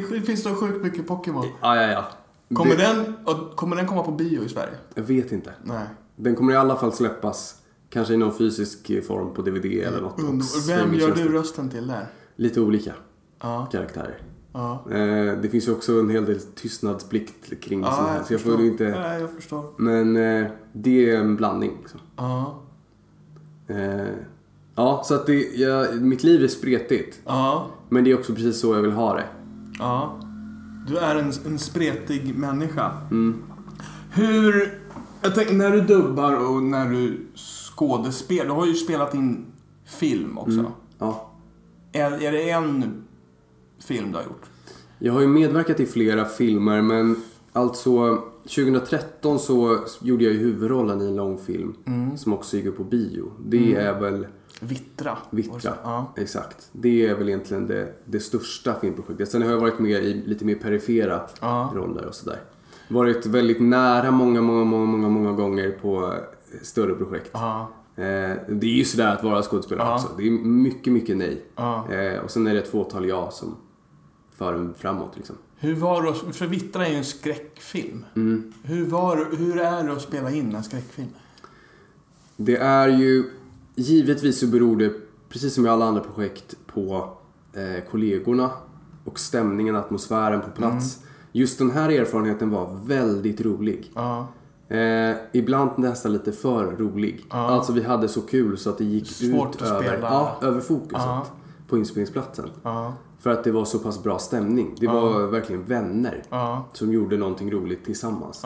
[0.11, 1.45] det finns så sjukt mycket Pokémon.
[1.61, 2.05] ja, ja, ja.
[2.53, 3.15] Kommer, Det- den,
[3.55, 4.73] kommer den komma på bio i Sverige?
[4.95, 5.53] Jag vet inte.
[5.63, 5.87] Nej.
[6.15, 7.55] Den kommer i alla fall släppas.
[7.89, 10.13] Kanske i någon fysisk form på DVD eller något.
[10.19, 12.05] Och vem gör du rösten till där?
[12.35, 12.93] Lite olika
[13.41, 13.67] Ja.
[13.71, 14.21] karaktärer.
[14.53, 14.85] Ja.
[14.91, 18.15] Eh, det finns ju också en hel del tystnadsplikt kring Ja, här.
[18.17, 18.65] jag Så jag får förstår.
[18.65, 18.83] ju inte...
[18.83, 19.65] Nej, jag förstår.
[19.77, 21.77] Men eh, det är en blandning.
[21.79, 21.99] Liksom.
[22.15, 22.61] Ja.
[23.67, 24.07] Eh,
[24.75, 27.19] ja, så att det, jag, mitt liv är spretigt.
[27.25, 27.67] Ja.
[27.89, 29.25] Men det är också precis så jag vill ha det.
[29.79, 30.19] Ja.
[30.89, 32.91] Du är en, en spretig människa.
[33.11, 33.41] Mm.
[34.13, 34.79] Hur...
[35.21, 38.45] Jag tänker, när du dubbar och när du skådespelar.
[38.45, 39.45] Du har ju spelat in
[39.85, 40.59] film också.
[40.59, 40.71] Mm.
[40.99, 41.31] Ja.
[41.91, 43.03] Är, är det en
[43.79, 44.43] film du har gjort?
[44.99, 47.15] Jag har ju medverkat i flera filmer men
[47.53, 52.17] alltså 2013 så gjorde jag ju huvudrollen i en långfilm Mm.
[52.17, 53.31] som också gick upp på bio.
[53.45, 54.27] Det är väl
[54.59, 55.17] Vittra.
[55.29, 55.73] Vittra.
[55.83, 56.13] Ja.
[56.17, 56.69] Exakt.
[56.71, 59.29] Det är väl egentligen det, det största filmprojektet.
[59.31, 61.71] Sen har jag varit med i lite mer perifera Ja.
[61.75, 62.39] roller och sådär.
[62.87, 67.29] Varit väldigt nära många, många, många, många, många gånger på eh, större projekt.
[67.33, 67.69] Ja.
[67.95, 68.03] Eh,
[68.47, 69.95] det är ju sådär att vara skådespelare Ja.
[69.95, 70.07] också.
[70.17, 71.45] Det är mycket, mycket nej.
[71.89, 73.55] Eh, och sen är det ett fåtal ja som
[74.35, 75.35] för en framåt liksom.
[75.61, 78.05] Hur var det, för Vittra är ju en skräckfilm.
[78.15, 78.53] Mm.
[78.63, 81.07] Hur, var, hur är det att spela in en skräckfilm?
[82.35, 83.23] Det är ju,
[83.79, 84.93] givetvis så beror det,
[85.29, 87.09] precis som i alla andra projekt, på
[87.53, 88.51] eh, kollegorna
[89.05, 90.97] och stämningen, atmosfären på plats.
[90.97, 91.09] Mm.
[91.31, 93.91] Just den här erfarenheten var väldigt rolig.
[93.95, 94.27] Ja.
[94.67, 97.25] Eh, ibland nästan lite för rolig.
[97.29, 97.37] Ja.
[97.37, 100.91] Alltså vi hade så kul så att det gick Svårt ut över, ja, över fokuset.
[100.91, 101.25] Ja.
[101.67, 102.49] på inspelningsplatsen.
[103.19, 104.75] För att det var så pass bra stämning.
[104.79, 106.23] Det var verkligen vänner
[106.73, 108.43] som gjorde någonting roligt tillsammans.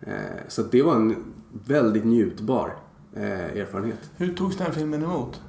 [0.00, 0.12] Eh,
[0.48, 1.16] så det var en
[1.50, 2.76] väldigt njutbar
[3.16, 4.10] eh, erfarenhet.
[4.16, 5.40] Hur togs den filmen emot?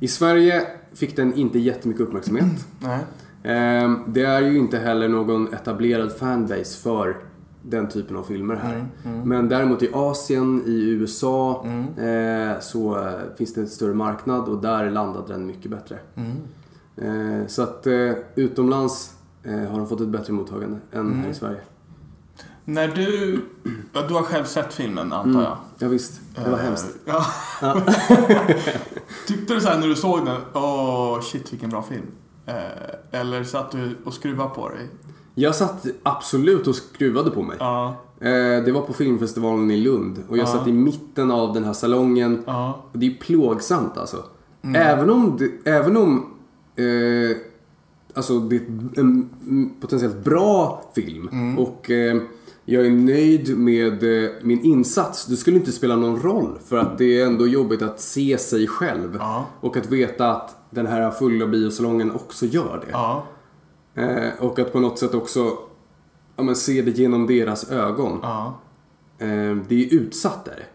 [0.00, 2.66] I Sverige fick den inte jättemycket uppmärksamhet.
[2.78, 3.00] Nej.
[3.42, 7.16] Eh, det är ju inte heller någon etablerad fanbase för
[7.62, 8.86] den typen av filmer här.
[9.24, 11.66] Men däremot i Asien, i USA
[11.98, 15.98] eh, så eh, finns det en större marknad och där landade den mycket bättre.
[16.96, 21.34] Eh, så att eh, utomlands eh, har de fått ett bättre mottagande än här i
[21.34, 21.60] Sverige.
[22.64, 23.40] När du...
[23.92, 25.56] Ja, du har själv sett filmen, antar jag?
[25.78, 26.86] Ja, visst, det var Eh, hemskt.
[27.04, 27.24] Ja.
[29.26, 32.06] Tyckte du så här när du såg den, åh shit vilken bra film?
[32.46, 34.88] Eh, eller satt du och skruvade på dig?
[35.34, 37.56] Jag satt absolut och skruvade på mig.
[37.60, 40.52] Eh, det var på filmfestivalen i Lund och jag Ja.
[40.52, 42.44] satt i mitten av den här salongen.
[42.92, 44.24] Och det är plågsamt alltså.
[44.74, 46.26] Även om, det, även om
[48.14, 48.60] alltså det är
[49.00, 52.22] en mm, potentiellt bra film och eh,
[52.64, 55.26] jag är nöjd med eh, min insats.
[55.26, 58.66] Det skulle inte spela någon roll för att det är ändå jobbigt att se sig
[58.66, 59.46] själv Ja.
[59.60, 62.90] och att veta att den här fulla biosalongen också gör det.
[62.92, 63.24] Ja.
[63.94, 65.58] Eh, och att på något sätt också
[66.36, 68.18] ja, men se det genom deras ögon.
[68.22, 68.58] Ja.
[69.18, 70.66] Eh, det är utsatt där.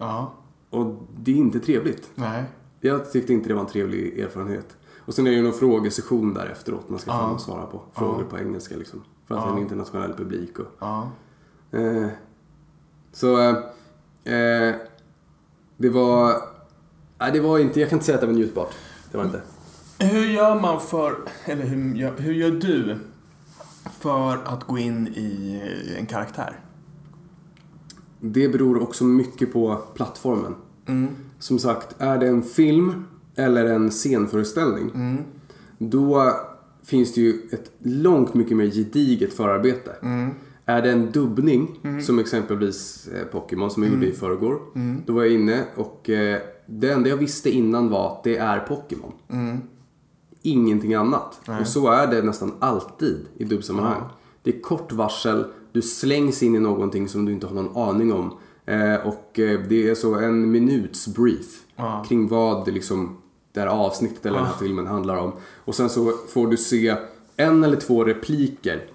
[0.69, 2.09] Och det är inte trevligt.
[2.15, 2.43] Nej.
[2.81, 4.77] Jag tyckte inte det var en trevlig erfarenhet.
[5.05, 7.19] Och sen är det ju någon frågesession där efteråt man ska Ja.
[7.19, 7.81] fram och svara på.
[7.93, 9.03] Frågor på engelska liksom.
[9.27, 10.59] För att det är en internationell publik.
[10.59, 10.65] Och.
[11.71, 12.07] Eh,
[13.11, 13.55] så eh,
[14.33, 14.75] eh,
[15.77, 16.41] det var...
[17.19, 17.79] Nej, det var inte...
[17.79, 18.73] Jag kan inte säga att det var njutbart.
[19.11, 19.41] Det var inte.
[19.99, 22.97] Hur gör man för, eller hur gör, hur gör du
[23.99, 25.61] för att gå in i
[25.97, 26.59] en karaktär?
[28.19, 30.55] Det beror också mycket på plattformen.
[30.87, 31.15] Mm.
[31.39, 33.05] Som sagt, är det en film
[33.37, 34.91] eller en scenföreställning.
[34.95, 35.23] Mm.
[35.77, 36.33] Då
[36.83, 39.95] finns det ju ett långt mycket mer gediget förarbete.
[40.01, 40.31] Mm.
[40.69, 44.59] Är det en dubbning, som exempelvis eh, Pokémon som jag gjorde i förrgår.
[45.05, 48.59] Då var jag inne och eh, det enda jag visste innan var att det är
[48.59, 49.11] Pokémon.
[49.29, 49.57] Mm.
[50.41, 51.39] Ingenting annat.
[51.61, 54.01] Och så är det nästan alltid i dubbsammanhang.
[54.43, 58.13] Det är kort varsel, du slängs in i någonting som du inte har någon aning
[58.13, 58.37] om.
[58.65, 62.05] Eh, och eh, det är så en minuts brief Ja.
[62.07, 63.17] kring vad det, liksom,
[63.51, 65.31] det här avsnittet eller den här filmen handlar om.
[65.65, 66.95] Och sen så får du se
[67.37, 68.85] en eller två repliker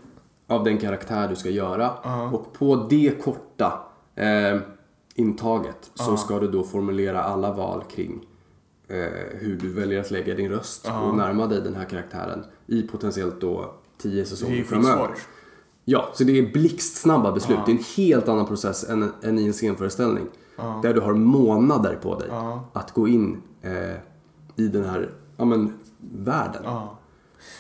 [0.53, 1.91] av den karaktär du ska göra.
[2.33, 3.81] Och på det korta
[4.15, 4.61] eh,
[5.15, 8.27] intaget så ska du då formulera alla val kring
[8.89, 8.97] eh,
[9.31, 13.41] hur du väljer att lägga din röst och närma dig den här karaktären i potentiellt
[13.41, 15.11] då tio Det är säsonger ju framöver.
[15.85, 17.59] Ja, så det är blixtsnabba beslut.
[17.67, 20.27] Det är en helt annan process än, än i en scenföreställning.
[20.83, 22.31] Där du har månader på dig
[22.73, 23.97] att gå in eh,
[24.57, 26.63] i den här ja, men, världen.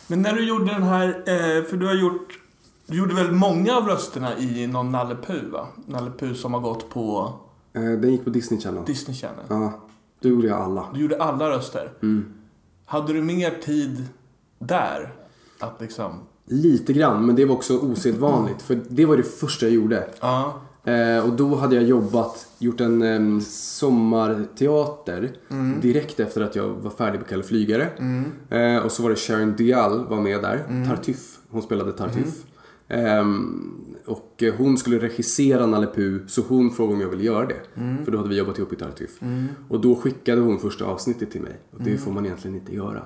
[0.06, 2.38] Men när du gjorde den här, eh, för du har gjort,
[2.86, 5.66] du gjorde väl många av rösterna i någon Nalle Puh va?
[5.86, 7.32] Nalle Puh som har gått på
[7.74, 8.84] Eh, den gick på Disney Channel.
[8.86, 9.44] Disney Channel.
[9.48, 9.72] Ja,
[10.20, 10.86] då gjorde jag alla.
[10.94, 11.92] Du gjorde alla röster.
[12.02, 12.24] Mm.
[12.86, 14.04] Hade du mer tid
[14.58, 15.12] där?
[15.60, 16.12] Att liksom,
[16.46, 18.62] Lite grann, men det var också osedvanligt.
[18.62, 20.08] För det var det första jag gjorde.
[20.20, 20.54] ja.
[20.84, 23.40] Eh, och då hade jag jobbat, gjort en em,
[24.16, 25.32] sommarteater
[25.80, 27.88] direkt efter att jag var färdig på Kalle Flygare.
[28.50, 31.38] Eh, och så var det Sharon Dial var med där, Tartuffe.
[31.50, 32.46] Hon spelade Tartuffe.
[32.92, 33.70] Ehm,
[34.06, 37.60] och hon skulle regissera Nalle Puh, så hon frågade om jag ville göra det.
[38.04, 39.26] För då hade vi jobbat ihop i Tartuffe.
[39.68, 41.60] Och då skickade hon första avsnittet till mig.
[41.70, 43.02] Och det får man egentligen inte göra.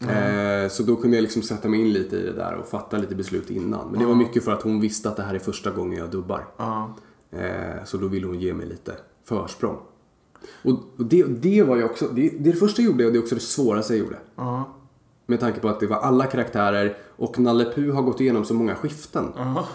[0.00, 2.98] Eh, så då kunde jag liksom sätta mig in lite i det där och fatta
[2.98, 3.90] lite beslut innan.
[3.90, 6.10] Men det var mycket för att hon visste att det här är första gången jag
[6.10, 6.46] dubbar.
[6.56, 6.96] Ja.
[7.30, 8.92] Eh, så då ville hon ge mig lite
[9.24, 9.76] försprång.
[10.62, 13.34] Och det, det var ju också, det, det första jag gjorde och det är också
[13.34, 14.18] det svåraste jag gjorde.
[15.30, 18.54] Med tanke på att det var alla karaktärer och Nalle Puh har gått igenom så
[18.54, 19.32] många skiften.
[19.36, 19.68] Ja.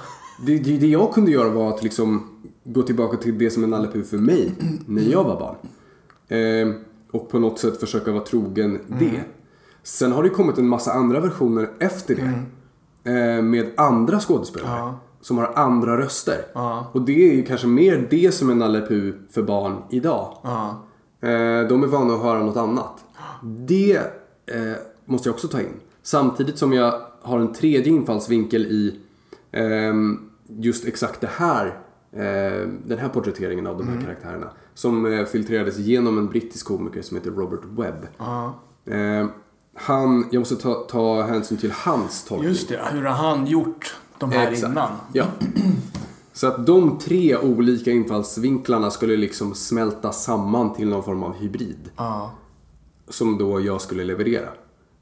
[0.46, 2.30] Det, det, det jag kunde göra var att liksom
[2.64, 4.52] gå tillbaka till det som är Nalle Puh för mig
[4.86, 5.56] när jag var barn.
[6.28, 6.76] Eh,
[7.12, 9.24] och på något sätt försöka vara trogen det.
[9.84, 12.44] Sen har det kommit en massa andra versioner efter det.
[13.12, 14.78] Eh, med andra skådespelare.
[14.78, 15.00] Ja.
[15.22, 16.46] Som har andra röster.
[16.54, 16.88] Ja.
[16.94, 20.38] Och det är ju kanske mer det som är Nalle Puh för barn idag.
[20.44, 20.84] Ja.
[21.22, 23.04] Eh, de är vana att höra något annat.
[23.42, 23.98] Det
[24.46, 24.78] eh,
[25.14, 25.80] måste jag också ta in.
[26.04, 29.00] Samtidigt som jag har en tredje infallsvinkel i
[29.52, 31.66] ehm, just exakt det här,
[32.12, 34.50] eh, den här porträtteringen av de här karaktärerna.
[34.74, 38.08] Som eh, filtrerades genom en brittisk komiker som heter Robert Webb.
[38.86, 39.28] Eh,
[39.76, 42.50] han, jag måste ta, ta hänsyn till hans tolkning.
[42.50, 44.72] Just det, hur har han gjort de här Exakt.
[44.72, 44.92] innan?
[45.14, 45.26] Ja.
[46.34, 51.90] Så att de tre olika infallsvinklarna skulle liksom smälta samman till någon form av hybrid.
[51.98, 52.32] Ja.
[53.10, 54.50] Som då jag skulle leverera.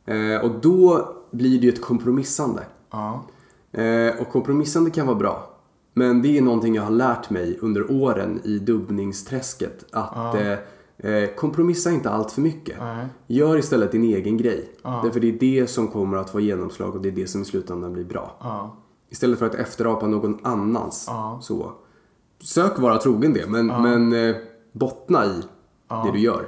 [0.05, 2.63] Eh, och då blir det ju ett kompromissande.
[2.91, 3.23] Ja.
[3.71, 5.47] Eh, och kompromissande kan vara bra.
[5.93, 9.85] Men det är någonting jag har lärt mig under åren i dubbningsträsket.
[9.91, 12.77] Att eh, eh, kompromissa inte allt för mycket.
[12.79, 13.05] Nej.
[13.27, 14.69] Gör istället din egen grej.
[14.83, 17.45] Därför det är det som kommer att få genomslag och det är det som i
[17.45, 18.37] slutändan blir bra.
[18.39, 18.77] Ja.
[19.09, 21.05] Istället för att efterapa någon annans.
[21.07, 21.39] Ja.
[21.41, 21.71] Så.
[22.39, 24.35] Sök vara trogen det, men, men eh,
[24.71, 25.41] bottna i
[25.87, 26.47] det du gör.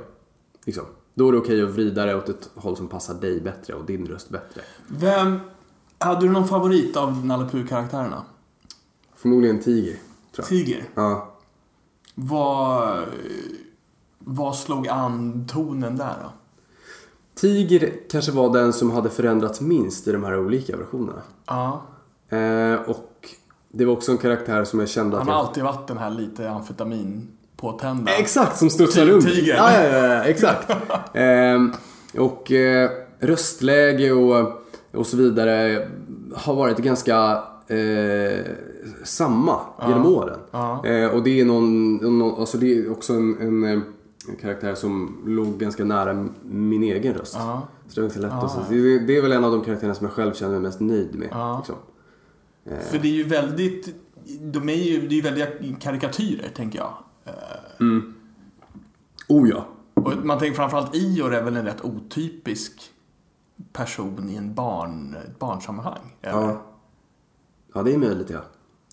[0.66, 0.86] Liksom.
[1.14, 3.86] Då är det okej att vrida det åt ett håll som passar dig bättre och
[3.86, 4.62] din röst bättre.
[4.88, 5.40] Vem...
[6.00, 8.24] Hade du någon favorit av Nalle Puh-karaktärerna?
[9.16, 9.94] Förmodligen Tiger.
[9.94, 10.00] Tror
[10.36, 10.46] jag.
[10.46, 10.84] Tiger.
[10.96, 11.34] Ja.
[12.16, 13.04] Vad...
[14.20, 16.30] Vad slog an tonen där då?
[17.36, 21.22] Tiger kanske var den som hade förändrats minst i de här olika versionerna.
[21.46, 21.82] Ja.
[22.30, 23.30] Eh, och
[23.72, 25.48] det var också en karaktär som jag kände att Han har jag...
[25.48, 27.28] alltid varit den här lite amfetamin
[27.64, 28.12] påtända.
[28.12, 29.26] Exakt, som studsar runt.
[29.26, 29.56] tiger.
[29.56, 30.72] Ja, ja, ja, ja exakt.
[31.14, 31.72] Ehm,
[32.18, 35.88] och eh, röstläge och, och så vidare
[36.36, 38.46] har varit ganska eh,
[39.04, 40.40] samma genom åren.
[40.52, 40.86] Ja.
[40.86, 43.84] Eh, och det är någon, någon alltså det är också en, en, en
[44.42, 47.36] karaktär som låg ganska nära min egen röst.
[47.38, 47.68] Ja.
[47.88, 48.66] Så det var lätt att säga.
[48.70, 51.16] det, det är väl en av de karaktärerna som jag själv känner mig mest nöjd
[51.16, 51.28] med.
[51.32, 51.58] Ja.
[51.58, 51.76] Liksom.
[52.92, 53.96] För det är ju väldigt...
[54.42, 55.48] De är ju, det är ju väldiga
[55.80, 56.94] karikatyrer, tänker jag.
[59.28, 59.66] Oh ja.
[59.94, 62.92] Och man tänker framförallt Ior är väl en rätt otypisk
[63.74, 66.16] person i en barn, barnsammanhang.
[66.22, 66.42] eller?
[66.42, 66.62] ja.
[67.74, 68.42] Ja, det är möjligt ja.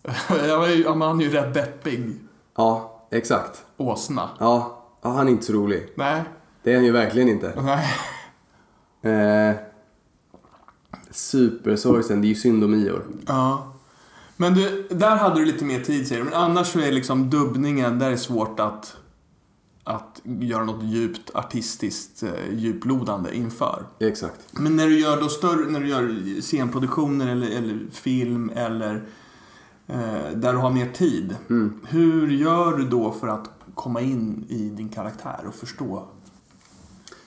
[0.85, 2.21] Ja, men han är ju rätt deppig
[2.57, 3.64] Ja, exakt.
[3.77, 4.31] åsna.
[4.38, 5.93] Ja, ja han är inte så rolig.
[5.97, 6.23] Nej.
[6.62, 7.62] Det är han ju verkligen inte.
[7.62, 7.87] Nej.
[9.03, 9.57] Eh,
[11.11, 13.03] Supersorgsen, det är ju synd om Ior.
[13.27, 13.73] Ja.
[14.40, 16.31] Men du, där hade du lite mer tid säger du.
[16.31, 18.96] Men annars så är liksom dubbningen, där är svårt att,
[19.85, 23.87] att göra något djupt artistiskt eh, djuplodande inför.
[23.98, 24.40] Exakt.
[24.53, 29.03] Men när du gör då större, när du gör scenproduktioner eller, eller film eller
[29.87, 31.37] eh, där du har mer tid.
[31.88, 36.05] Hur gör du då för att komma in i din karaktär och förstå?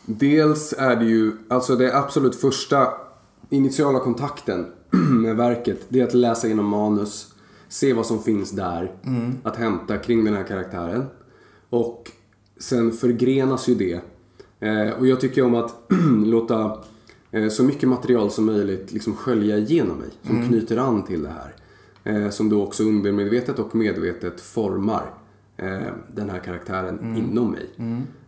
[0.06, 2.88] Dels är det ju, alltså det absolut första
[3.49, 4.65] initiala kontakten
[5.10, 7.34] med verket, det är att läsa igenom manus,
[7.67, 8.91] se vad som finns där,
[9.43, 11.06] att hämta kring den här karaktären.
[11.69, 12.12] Och
[12.58, 14.01] sen förgrenas ju det.
[14.60, 15.75] Eh, och jag tycker om att
[16.25, 16.77] låta
[17.32, 21.29] eh, så mycket material som möjligt liksom skölja igenom mig, som knyter an till det
[21.29, 21.53] här.
[22.03, 25.13] Eh, som då också undermedvetet och medvetet formar
[25.58, 27.69] eh, den här karaktären inom mig.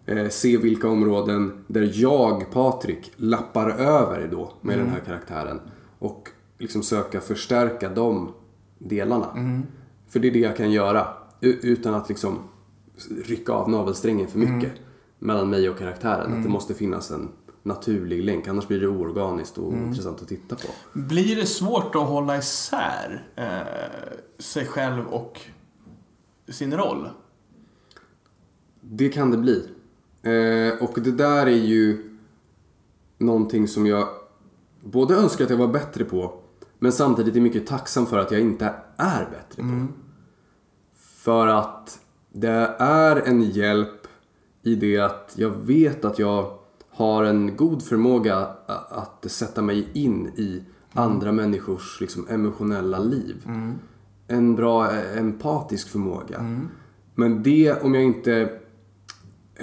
[0.05, 5.59] Eh, se vilka områden där jag, Patrik, lappar över då med den här karaktären.
[5.99, 8.33] Och liksom söka förstärka de
[8.77, 9.61] delarna.
[10.07, 11.07] För det är det jag kan göra.
[11.41, 12.39] Utan att liksom
[13.25, 14.71] rycka av navelsträngen för mycket.
[15.19, 16.33] Mellan mig och karaktären.
[16.33, 17.29] Att det måste finnas en
[17.63, 18.47] naturlig länk.
[18.47, 20.67] Annars blir det oorganiskt och intressant att titta på.
[20.93, 24.03] Blir det svårt att hålla isär eh,
[24.39, 25.39] sig själv och
[26.47, 27.09] sin roll?
[28.81, 29.69] Det kan det bli.
[30.21, 32.17] Eh, och det där är ju
[33.17, 34.07] någonting som jag
[34.83, 36.39] både önskar att jag var bättre på
[36.85, 39.87] men samtidigt är mycket tacksam för att jag inte är bättre på.
[40.95, 41.99] För att
[42.33, 44.07] det är en hjälp
[44.63, 46.57] i det att jag vet att jag
[46.89, 48.47] har en god förmåga
[48.89, 53.35] att sätta mig in i andra människors liksom, emotionella liv.
[54.27, 56.67] En bra eh, empatisk förmåga.
[57.15, 58.59] Men det, om jag inte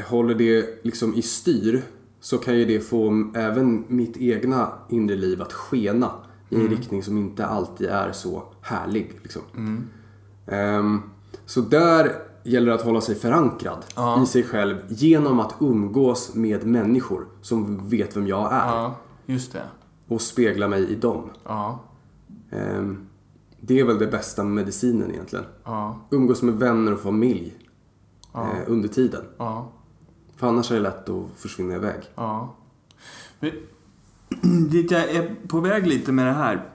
[0.08, 1.82] håller det liksom i styr
[2.20, 6.10] så kan ju det få även mitt egna inre liv att skena
[6.52, 9.18] i en riktning som inte alltid är så härlig.
[9.22, 9.42] Liksom.
[10.46, 11.02] Ehm,
[11.46, 12.12] så där
[12.44, 13.84] gäller det att hålla sig förankrad
[14.22, 18.94] i sig själv genom att umgås med människor som vet vem jag är Ja,
[19.26, 19.62] just det.
[20.08, 21.30] och spegla mig i dem.
[21.44, 21.78] Ja,
[22.50, 23.06] Ehm,
[23.60, 25.44] det är väl det bästa med medicinen egentligen.
[25.64, 27.54] ja, Umgås med vänner och familj
[28.34, 29.22] eh, under tiden.
[29.38, 29.68] ja.
[30.36, 32.00] För annars är det lätt att försvinna iväg.
[32.14, 32.54] Ja.
[34.42, 36.70] Dit jag är på väg lite med det här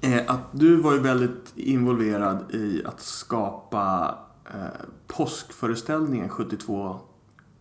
[0.00, 4.14] är att du var ju väldigt involverad i att skapa
[4.44, 7.00] eh, påskföreställningen 72...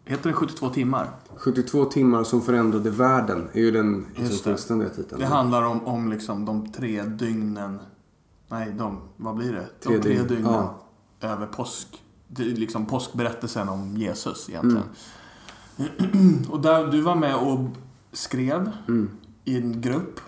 [0.07, 1.09] Heter den 72 timmar?
[1.35, 5.21] 72 timmar som förändrade världen är ju den liksom, fullständiga titeln.
[5.21, 7.79] Det handlar om, om liksom de tre dygnen...
[8.47, 9.01] Nej, de...
[9.17, 9.67] Vad blir det?
[9.83, 10.79] Tre de tre dygn, dygnen ja.
[11.21, 12.03] över påsk.
[12.27, 14.83] Det är liksom påskberättelsen om Jesus egentligen.
[16.49, 17.59] och där du var med och
[18.15, 18.71] skrev
[19.45, 20.19] i en grupp.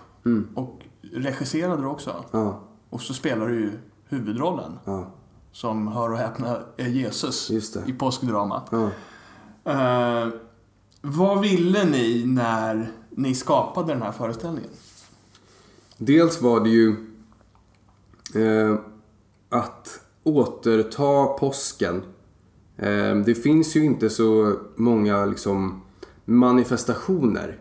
[0.54, 0.82] Och
[1.12, 2.24] regisserade du också.
[2.30, 2.60] Ja,
[2.90, 3.70] Och så spelar du ju
[4.08, 4.72] huvudrollen.
[4.84, 5.10] ja,
[5.52, 7.50] Som, hör och häpna, är Jesus
[7.86, 8.68] i påskdramat.
[8.70, 8.90] ja.
[9.72, 10.28] Eh,
[11.00, 14.70] vad ville ni när ni skapade den här föreställningen?
[15.96, 16.88] Dels var det ju
[18.34, 18.78] eh,
[19.48, 22.02] att återta påsken.
[22.76, 25.82] Eh, det finns ju inte så många liksom,
[26.24, 27.58] manifestationer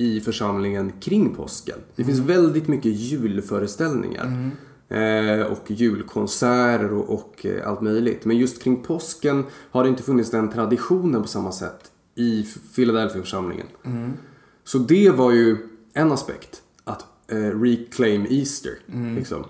[0.00, 1.78] i församlingen kring påsken.
[1.96, 4.50] Det finns väldigt mycket julföreställningar.
[4.88, 8.24] Eh, och julkonserter och, och eh, allt möjligt.
[8.24, 12.46] Men just kring påsken har det inte funnits den traditionen på samma sätt i
[12.76, 13.66] Philadelphia-församlingen.
[14.64, 15.56] Så det var ju
[15.92, 16.62] en aspekt.
[16.84, 18.72] Att eh, reclaim Easter.
[19.16, 19.44] Liksom.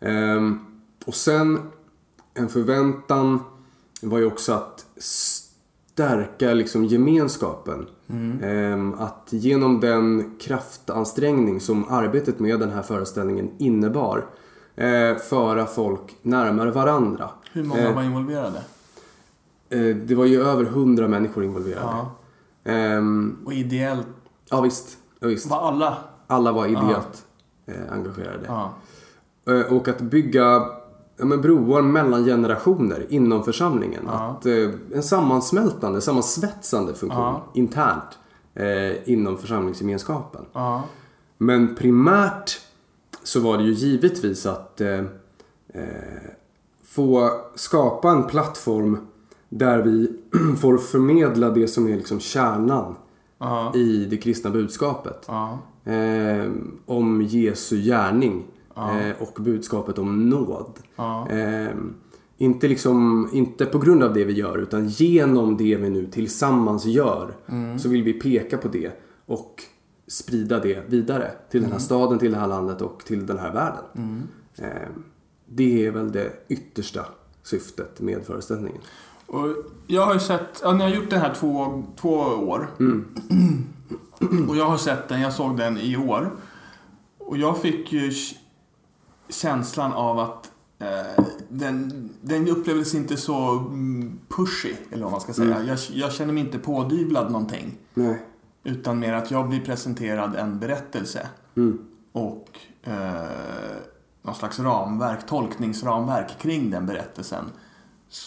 [0.00, 0.58] Ehm,
[1.04, 1.58] och sen
[2.34, 3.40] en förväntan
[4.02, 7.86] var ju också att stärka liksom gemenskapen.
[8.42, 14.26] Ehm, att genom den kraftansträngning som arbetet med den här föreställningen innebar
[14.76, 17.30] eh, föra folk närmare varandra.
[17.52, 18.58] Hur många Eh, var involverade?
[19.70, 21.86] Eh, det var ju över hundra människor involverade.
[21.86, 22.10] Ja.
[22.72, 24.06] Ehm, Och ideellt,
[24.50, 25.50] ja visst, ja, visst.
[25.50, 25.96] var alla?
[26.26, 27.26] Alla var ideellt
[27.66, 28.44] eh, engagerade.
[28.46, 28.72] Ja.
[29.70, 30.66] Och att bygga
[31.18, 34.02] ja, men broar mellan generationer inom församlingen.
[34.06, 34.12] Ja.
[34.12, 37.44] Att, eh, en sammansmältande, sammansvetsande funktion Ja.
[37.54, 38.18] internt
[38.54, 40.44] eh, inom församlingsgemenskapen.
[40.52, 40.82] Ja.
[41.38, 42.60] Men primärt
[43.22, 44.98] så var det ju givetvis att eh,
[45.74, 45.84] eh,
[46.84, 48.98] få skapa en plattform
[49.48, 50.10] där vi
[50.60, 52.94] får förmedla det som är liksom kärnan
[53.74, 55.28] i det kristna budskapet.
[55.84, 56.50] Eh,
[56.86, 58.44] om Jesu gärning
[58.78, 60.78] eh, och budskapet om nåd.
[60.96, 61.28] Ja.
[61.28, 61.70] Eh,
[62.36, 66.84] inte, liksom, inte på grund av det vi gör utan genom det vi nu tillsammans
[66.84, 67.34] gör
[67.78, 68.92] så vill vi peka på det
[69.26, 69.62] och
[70.06, 73.52] sprida det vidare till den här staden, till det här landet och till den här
[73.52, 74.28] världen.
[74.56, 74.88] Eh,
[75.46, 77.06] det är väl det yttersta
[77.42, 78.80] syftet med föreställningen.
[79.26, 79.48] Och
[79.86, 82.68] jag har ju sett, ja, ni har gjort den här två, två år.
[84.48, 86.30] Och jag har sett den, jag såg den i år.
[87.18, 88.12] Och jag fick ju
[89.28, 95.32] känslan av att eh, den, den upplevdes inte så mm, pushy, eller vad man ska
[95.32, 95.62] säga.
[95.62, 97.78] Jag, jag känner mig inte pådyvlad någonting.
[97.94, 98.22] Nej.
[98.64, 101.28] Utan mer att jag blir presenterad en berättelse.
[101.56, 101.78] Mm.
[102.12, 103.22] Och eh,
[104.22, 107.44] någon slags ramverk, tolkningsramverk kring den berättelsen.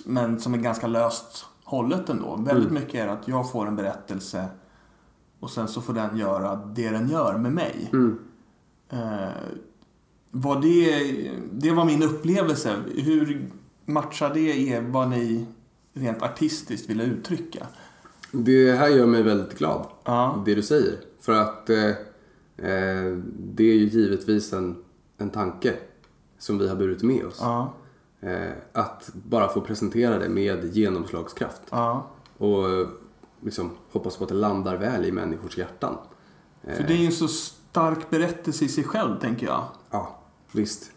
[0.06, 2.36] Men som är ganska löst hållet ändå.
[2.36, 4.46] Väldigt mycket är att jag får en berättelse
[5.40, 7.90] och sen så får den göra det den gör med mig.
[7.94, 8.20] Mm.
[8.90, 9.30] Eh,
[10.32, 12.76] var det, det var min upplevelse.
[12.96, 13.52] Hur
[13.86, 15.46] matchar det er vad ni
[15.94, 17.68] rent artistiskt ville uttrycka?
[18.32, 19.88] Det här gör mig väldigt glad.
[20.04, 20.44] Ja.
[20.46, 20.96] Det du säger.
[21.20, 21.88] För att eh,
[22.58, 24.84] eh, det är ju givetvis en,
[25.18, 25.74] en tanke
[26.40, 27.38] som vi har burit med oss.
[27.40, 27.74] Ja.
[28.22, 31.62] Eh, att bara få presentera det med genomslagskraft.
[31.70, 32.08] ja.
[32.38, 32.88] Och eh,
[33.42, 35.98] liksom hoppas på att det landar väl i människors hjärtan.
[36.64, 39.64] För det är ju en så stark berättelse i sig själv, tänker jag.
[40.52, 40.92] Ja, visst.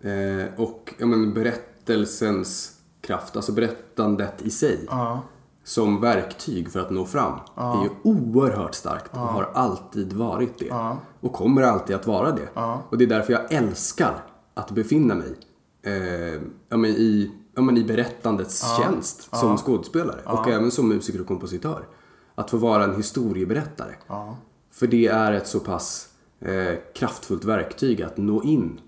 [0.00, 5.22] Eh, och ja, men, berättelsens kraft, alltså berättandet i sig Ja.
[5.64, 10.66] som verktyg för att nå fram är ju oerhört starkt och har alltid varit det.
[10.66, 10.98] Ja.
[11.20, 12.48] Och kommer alltid att vara det.
[12.54, 12.82] Ja.
[12.88, 15.34] Och det är därför jag älskar att befinna mig
[15.82, 21.20] eh, ja, men i, ja, men i berättandets tjänst som skådespelare och även som musiker
[21.20, 21.86] och kompositör.
[22.34, 23.94] Att få vara en historieberättare.
[24.06, 24.36] Ja.
[24.70, 26.08] För det är ett så pass
[26.46, 28.80] eh, kraftfullt verktyg att nå in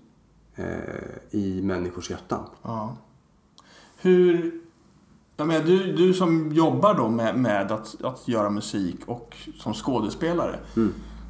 [0.55, 0.65] eh,
[1.31, 2.43] i människors hjärtan.
[2.61, 2.97] Ja.
[4.01, 4.51] Hur...
[5.37, 9.73] Jag menar, du, du som jobbar då med, med att, att göra musik och som
[9.73, 10.59] skådespelare.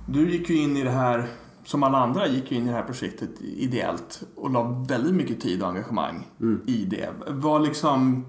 [0.08, 1.28] Du gick ju in i det här,
[1.64, 5.42] som alla andra, gick ju in i det här projektet ideellt och la väldigt mycket
[5.42, 6.28] tid och engagemang
[6.66, 7.10] i det.
[7.28, 8.26] Var liksom...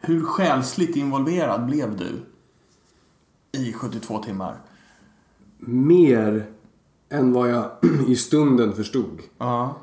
[0.00, 2.22] Hur själsligt involverad blev du
[3.60, 4.60] i 72 timmar?
[5.58, 6.51] Mer
[7.12, 7.70] än vad jag
[8.08, 9.20] i stunden förstod.
[9.38, 9.76] Ja.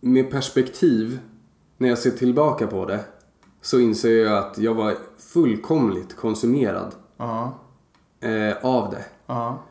[0.00, 1.18] Med perspektiv,
[1.78, 3.04] när jag ser tillbaka på det,
[3.60, 7.58] så inser jag att jag var fullkomligt konsumerad Ja.
[8.20, 9.04] eh, av det.
[9.26, 9.62] Ja.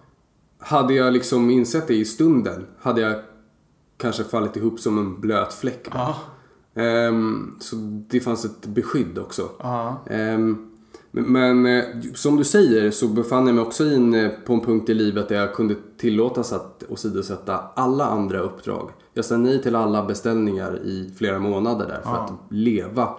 [0.59, 3.15] Hade jag liksom insett det i stunden hade jag
[3.97, 5.87] kanske fallit ihop som en blöt fläck.
[6.75, 7.75] Ehm, så
[8.09, 9.49] det fanns ett beskydd också.
[9.59, 9.97] Ja.
[11.17, 11.83] Ehm, men eh,
[12.13, 15.29] som du säger så befann jag mig också in eh, på en punkt i livet
[15.29, 18.89] där jag kunde tillåtas att åsidosätta alla andra uppdrag.
[19.13, 23.09] Jag sa nej till alla beställningar i flera månader där för att leva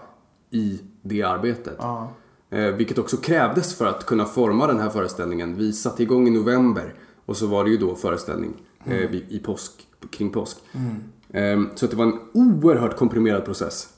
[0.50, 1.76] i det arbetet.
[1.78, 2.08] Ja.
[2.50, 5.56] Eh, vilket också krävdes för att kunna forma den här föreställningen.
[5.56, 6.94] Vi satte igång i november
[7.26, 8.52] och så var det ju då föreställning
[8.84, 9.72] eh, vid- i påsk,
[10.10, 10.56] kring påsk.
[11.30, 13.88] Eh, så att det var en oerhört komprimerad process.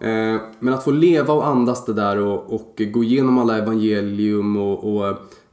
[0.00, 4.56] Eh, men att få leva och andas det där och, och gå igenom alla evangelium
[4.56, 5.08] och, och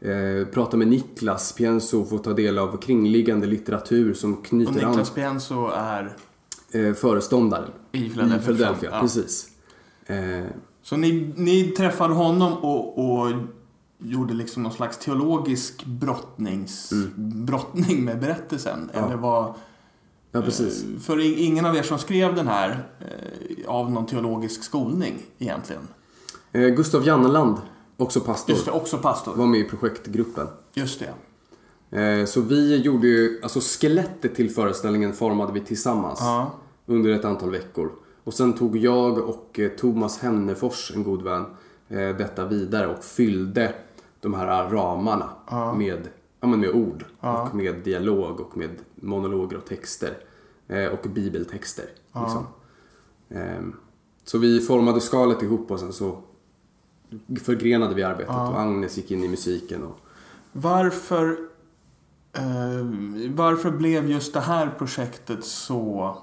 [0.07, 4.83] eh, prata med Niklas Pienso och få ta del av kringliggande litteratur som Och knyter
[4.83, 6.15] an Niklas Pienso är
[6.71, 8.89] eh, föreståndaren i i Philadelphia.
[8.93, 8.99] Ja.
[9.01, 9.47] Precis.
[10.05, 10.45] Eh,
[10.83, 13.31] Så ni, ni träffade honom och, och
[13.97, 18.79] gjorde liksom någon slags teologisk brottnings, brottning med berättelsen?
[18.79, 18.89] Mm.
[18.93, 19.05] Ja.
[19.05, 19.55] Eller var,
[20.31, 20.83] ja, precis.
[20.83, 25.87] eh, För ingen av er som skrev den här eh, av någon teologisk skolning egentligen?
[26.51, 27.57] Eh, Gustav Janneland,
[27.97, 29.35] också pastor, Just det, också pastor.
[29.35, 30.47] var med i projektgruppen.
[30.73, 31.13] Just det.
[32.27, 36.51] Så vi gjorde ju, alltså skelettet till föreställningen formade vi tillsammans Ja.
[36.85, 37.91] under ett antal veckor.
[38.23, 41.45] Och sen tog jag och Thomas Hennefors, en god vän,
[42.17, 43.73] detta vidare och fyllde
[44.21, 45.29] de här ramarna
[45.77, 46.07] med,
[46.39, 50.17] ja, men med ord och med dialog och med monologer och texter.
[50.67, 51.85] Eh, och bibeltexter.
[52.05, 52.47] Liksom.
[53.29, 53.75] Ehm,
[54.23, 56.21] så vi formade skalet ihop och sen så
[57.43, 59.83] förgrenade vi arbetet och Agnes gick in i musiken.
[59.83, 59.99] Och,
[60.51, 61.37] Varför,
[62.33, 62.85] eh,
[63.35, 66.17] varför blev just det här projektet så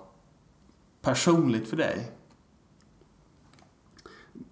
[1.03, 2.13] personligt för dig?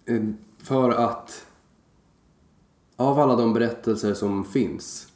[0.07, 0.23] Eh,
[0.59, 1.47] För att
[2.97, 5.13] av alla de berättelser som finns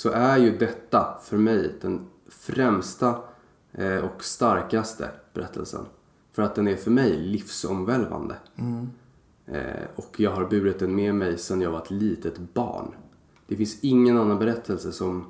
[0.00, 3.18] så är ju detta för mig den främsta
[3.72, 5.86] eh, och starkaste berättelsen.
[6.32, 8.36] För att den är för mig livsomvälvande.
[9.46, 12.94] Eh, Och jag har burit den med mig sedan jag var ett litet barn.
[13.46, 15.26] Det finns ingen annan berättelse som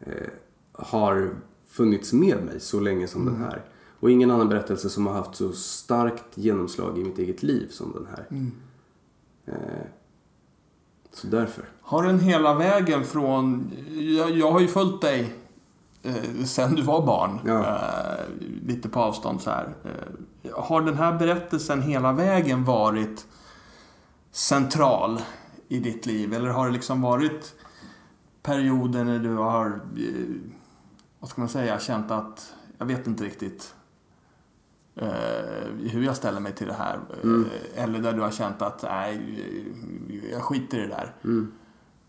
[0.00, 0.28] eh,
[0.72, 1.30] har
[1.66, 3.64] funnits med mig så länge som den här.
[4.00, 7.92] Och ingen annan berättelse som har haft så starkt genomslag i mitt eget liv som
[7.92, 8.26] den här.
[9.46, 9.86] Eh,
[11.16, 11.64] så därför.
[11.82, 13.72] Har den hela vägen från...
[14.18, 15.34] Jag, jag har ju följt dig
[16.02, 17.40] eh, sen du var barn.
[17.46, 17.60] Ja.
[17.60, 18.24] Eh,
[18.66, 19.74] lite på avstånd så här.
[19.84, 23.26] Eh, har den här berättelsen hela vägen varit
[24.30, 25.20] central
[25.68, 26.34] i ditt liv?
[26.34, 27.54] Eller har det liksom varit
[28.42, 30.36] perioder när du har, eh,
[31.20, 33.74] vad ska man säga, känt att, jag vet inte riktigt
[34.96, 35.08] eh,
[35.90, 36.98] hur jag ställer mig till det här.
[37.24, 39.20] Eh, Eller där du har känt att, nej,
[40.32, 41.14] jag skiter i det där.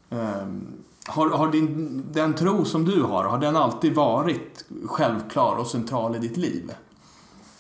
[0.10, 0.68] Ehm,
[1.08, 6.16] har, har din, den tro som du har, har den alltid varit självklar och central
[6.16, 6.72] i ditt liv?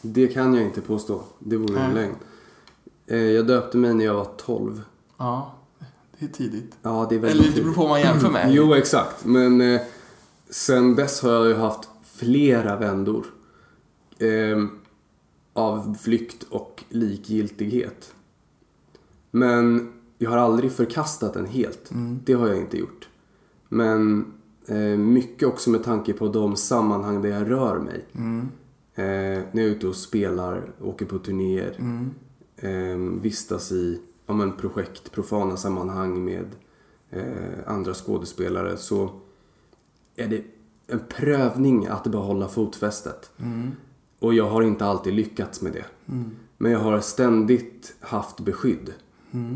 [0.01, 1.21] Det kan jag inte påstå.
[1.39, 2.15] Det vore en lögn.
[3.07, 4.81] Eh, Jag döpte mig när jag var 12.
[5.17, 5.53] Ja,
[6.19, 6.75] det är tidigt.
[6.81, 8.47] Ja, det är Eller väldigt det beror på vad man jämför med.
[8.53, 9.25] Jo, exakt.
[9.25, 9.81] Men eh,
[10.49, 13.25] sen dess har jag ju haft flera vändor.
[14.19, 14.65] Eh,
[15.53, 18.13] av flykt och likgiltighet.
[19.31, 21.89] Men jag har aldrig förkastat den helt.
[22.23, 23.09] Det har jag inte gjort.
[23.69, 24.25] Men
[24.67, 28.05] eh, mycket också med tanke på de sammanhang där jag rör mig.
[28.95, 31.75] Eh, när jag är ute och spelar, åker på turnéer.
[32.57, 36.45] Eh, vistas i ja, men projekt, profana sammanhang med
[37.09, 37.23] eh,
[37.65, 38.77] andra skådespelare.
[38.77, 39.09] Så
[40.15, 40.43] är det
[40.87, 43.31] en prövning att behålla fotfästet.
[44.19, 45.85] Och jag har inte alltid lyckats med det.
[46.57, 48.93] Men jag har ständigt haft beskydd.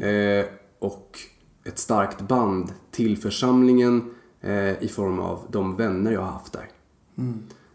[0.02, 0.46] Eh,
[0.80, 1.20] och
[1.64, 6.70] ett starkt band till församlingen eh, i form av de vänner jag har haft där.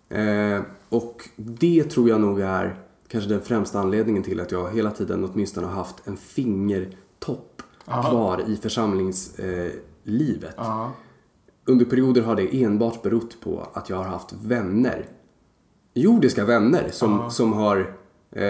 [0.08, 2.76] Eh, och det tror jag nog är
[3.08, 8.42] kanske den främsta anledningen till att jag hela tiden åtminstone har haft en fingertopp kvar
[8.46, 10.44] i församlingslivet.
[10.58, 10.64] Eh.
[10.64, 10.92] Ja.
[11.64, 15.06] Under perioder har det enbart berott på att jag har haft vänner.
[15.94, 17.76] Jordiska vänner som, som har
[18.30, 18.42] eh,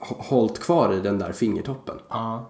[0.00, 1.96] hå- hållit kvar i den där fingertoppen.
[2.08, 2.46] Ja.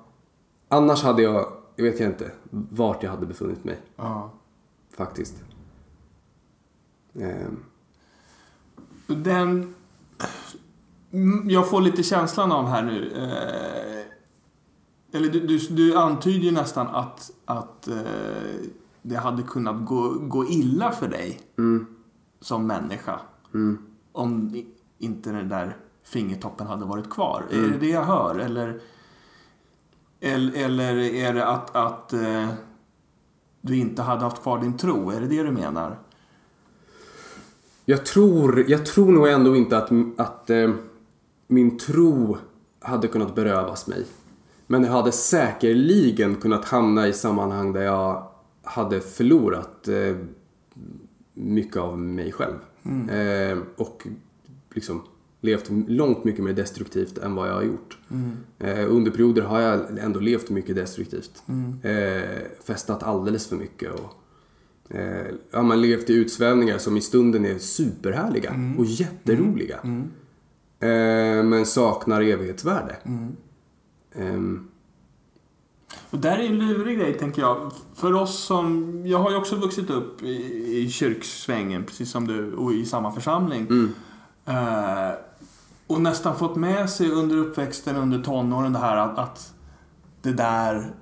[0.68, 3.78] Annars hade jag, jag vet jag inte, vart jag hade befunnit mig.
[3.96, 4.30] Ja.
[4.96, 5.42] Faktiskt.
[7.14, 7.48] Eh,
[9.06, 9.74] Den...
[11.12, 13.12] Mm, Jag får lite känslan av här nu.
[13.16, 14.06] Eh,
[15.18, 17.96] eller du, du, du antyder ju nästan att, att eh,
[19.02, 21.40] det hade kunnat gå, gå illa för dig
[22.40, 23.20] som människa.
[24.12, 24.66] Om i-
[24.98, 27.44] inte den där fingertoppen hade varit kvar.
[27.50, 28.38] Är det det jag hör?
[28.38, 28.80] Eller,
[30.20, 32.48] eller, eller är det att, att eh,
[33.60, 35.10] du inte hade haft kvar din tro?
[35.10, 35.98] Är det det du menar?
[37.84, 40.70] Jag tror, jag tror nog ändå inte att, att eh,
[41.46, 42.36] min tro
[42.80, 44.06] hade kunnat berövas mig.
[44.66, 48.28] Men jag hade säkerligen kunnat hamna i sammanhang där jag
[48.62, 50.16] hade förlorat eh,
[51.34, 52.54] mycket av mig själv.
[53.10, 54.06] Eh, och
[54.74, 55.02] liksom
[55.40, 57.98] levt långt mycket mer destruktivt än vad jag har gjort.
[58.58, 61.42] Eh, under perioder har jag ändå levt mycket destruktivt.
[61.82, 62.30] Eh,
[62.64, 63.92] festat alldeles för mycket.
[63.92, 64.22] Och,
[64.88, 69.76] Eh, ja, man levt i utsvävningar som i stunden är superhärliga och jätteroliga.
[70.80, 72.96] Eh, men saknar evighetsvärde.
[74.14, 74.68] Ehm,
[76.10, 77.72] Och där är en lurig grej, tänker jag.
[77.94, 79.02] För oss som...
[79.06, 83.12] Jag har ju också vuxit upp i, i kyrksvängen, precis som du, och i samma
[83.12, 83.66] församling.
[84.46, 85.08] Mm.
[85.08, 85.14] Eh,
[85.86, 89.54] och nästan fått med sig under uppväxten, under tonåren, det här att, att
[90.22, 90.94] det där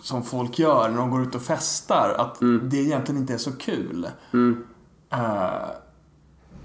[0.00, 2.38] som folk gör när de går ut och festar, att
[2.70, 4.08] det egentligen inte är så kul.
[4.32, 4.64] Mm.
[5.10, 5.68] Eh,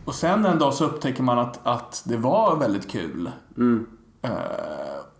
[0.06, 3.32] och sen en dag så upptäcker man att, att det var väldigt kul.
[3.58, 3.86] Mm.
[4.22, 4.32] Eh,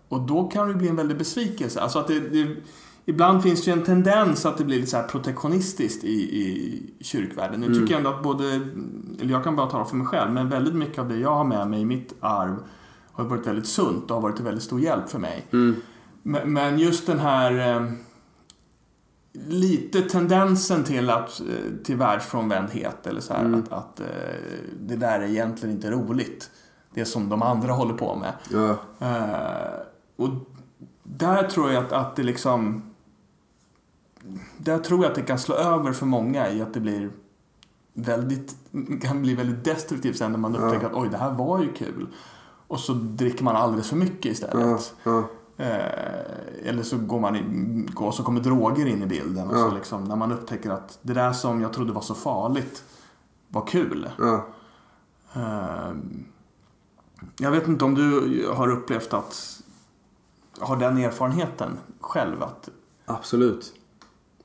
[0.08, 1.80] och då kan det bli en väldig besvikelse.
[1.80, 2.56] Alltså att det, det,
[3.04, 6.08] ibland finns det ju en tendens att det blir lite så protektionistiskt i,
[6.40, 7.60] i kyrkvärlden.
[7.60, 8.44] Nu tycker jag ändå att både,
[9.20, 11.44] eller jag kan bara tala för mig själv, men väldigt mycket av det jag har
[11.44, 12.56] med mig i mitt arv
[13.12, 15.46] har varit väldigt sunt och har varit till väldigt stor hjälp för mig.
[15.52, 15.76] Mm.
[16.22, 17.92] Men, men just den här eh,
[19.32, 23.60] lite tendensen till, att, eh, till världsfrånvändhet eller så här, Mm.
[23.60, 24.06] att, att eh,
[24.80, 26.50] det där är egentligen inte roligt.
[26.94, 28.32] Det som de andra håller på med.
[28.52, 28.76] Ja.
[29.06, 29.80] Eh,
[30.16, 30.28] och
[31.16, 32.82] där tror jag att, att det liksom...
[34.58, 37.10] Där tror jag att det kan slå över för många i att det blir
[37.94, 38.56] väldigt,
[39.02, 42.06] kan bli väldigt destruktivt sen när man upptäcker att oj, det här var ju kul.
[42.66, 44.30] Och så dricker man alldeles för mycket Ja.
[44.32, 44.94] istället.
[45.02, 45.24] Ja.
[45.56, 49.48] Eh, eller så går man in, går, så kommer droger in i bilden.
[49.48, 49.68] Och Ja.
[49.70, 52.84] så liksom, när man upptäcker att det där som jag trodde var så farligt
[53.48, 54.08] var kul.
[54.18, 54.46] Ja.
[55.34, 55.92] Eh,
[57.38, 59.62] jag vet inte om du har upplevt att
[60.60, 62.68] har den erfarenheten själv att
[63.06, 63.72] Absolut.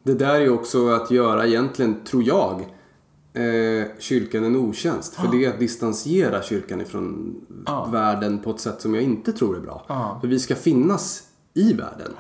[0.04, 2.62] Det där är ju också att göra egentligen, tror jag,
[3.34, 5.16] eh, kyrkan en otjänst.
[5.16, 7.36] För det är att distansera kyrkan ifrån
[7.66, 7.86] Ja.
[7.92, 9.86] världen på ett sätt som jag inte tror är bra.
[9.88, 10.18] Ja.
[10.22, 12.14] För vi ska finnas i världen.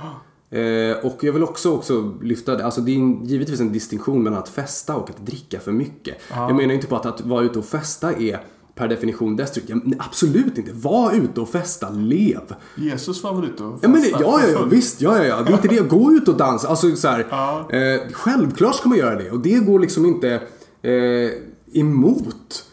[0.49, 4.23] Eh, och jag vill också, också lyfta det, alltså det är en, givetvis en distinktion
[4.23, 6.17] mellan att festa och att dricka för mycket.
[6.29, 8.41] Jag menar inte på att, att vara ute och festa är
[8.75, 9.37] per definition.
[9.67, 10.71] Ja, men Absolut inte.
[10.73, 12.55] Var ute och festa, lev.
[12.75, 15.01] Jesus var väl ute och Ja, men det, ja, ja, ja, visst.
[15.01, 15.41] Ja, ja, ja.
[15.43, 15.89] Det är inte det.
[15.89, 16.67] Gå ut och dansa.
[16.67, 17.69] Alltså så här, Ja.
[17.71, 19.31] eh, självklart ska man göra det.
[19.31, 20.41] Och det går liksom inte
[20.81, 21.31] eh,
[21.73, 22.65] emot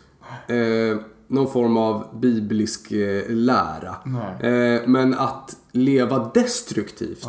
[0.49, 3.95] eh, någon form av biblisk eh, lära.
[4.41, 7.27] Eh, men att leva destruktivt.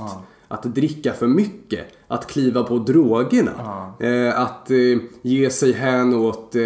[0.48, 1.86] Att dricka för mycket.
[2.14, 3.52] Att kliva på drogerna.
[4.00, 4.78] Eh, att eh,
[5.22, 6.62] ge sig hän åt eh,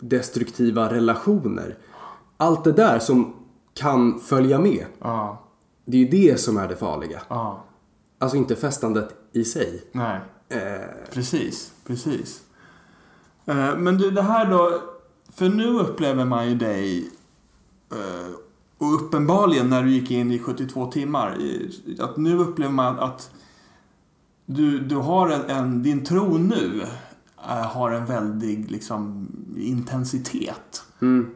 [0.00, 1.76] destruktiva relationer.
[2.36, 3.34] Allt det där som
[3.74, 4.86] kan följa med.
[5.00, 5.44] Ja,
[5.84, 7.20] Det är ju det som är det farliga.
[7.28, 7.64] ja,
[8.18, 9.82] Alltså inte festandet i sig.
[9.92, 10.20] nej.
[11.12, 12.42] Precis, precis.
[13.76, 14.80] Men du, det här då.
[15.34, 17.10] För nu upplever man ju dig
[18.78, 21.38] och uppenbarligen när du gick in i 72 timmar.
[22.00, 23.30] Att nu upplever man att
[24.54, 26.82] du, du har en, en, din tro nu
[27.48, 31.30] eh, har en väldig liksom, intensitet mm,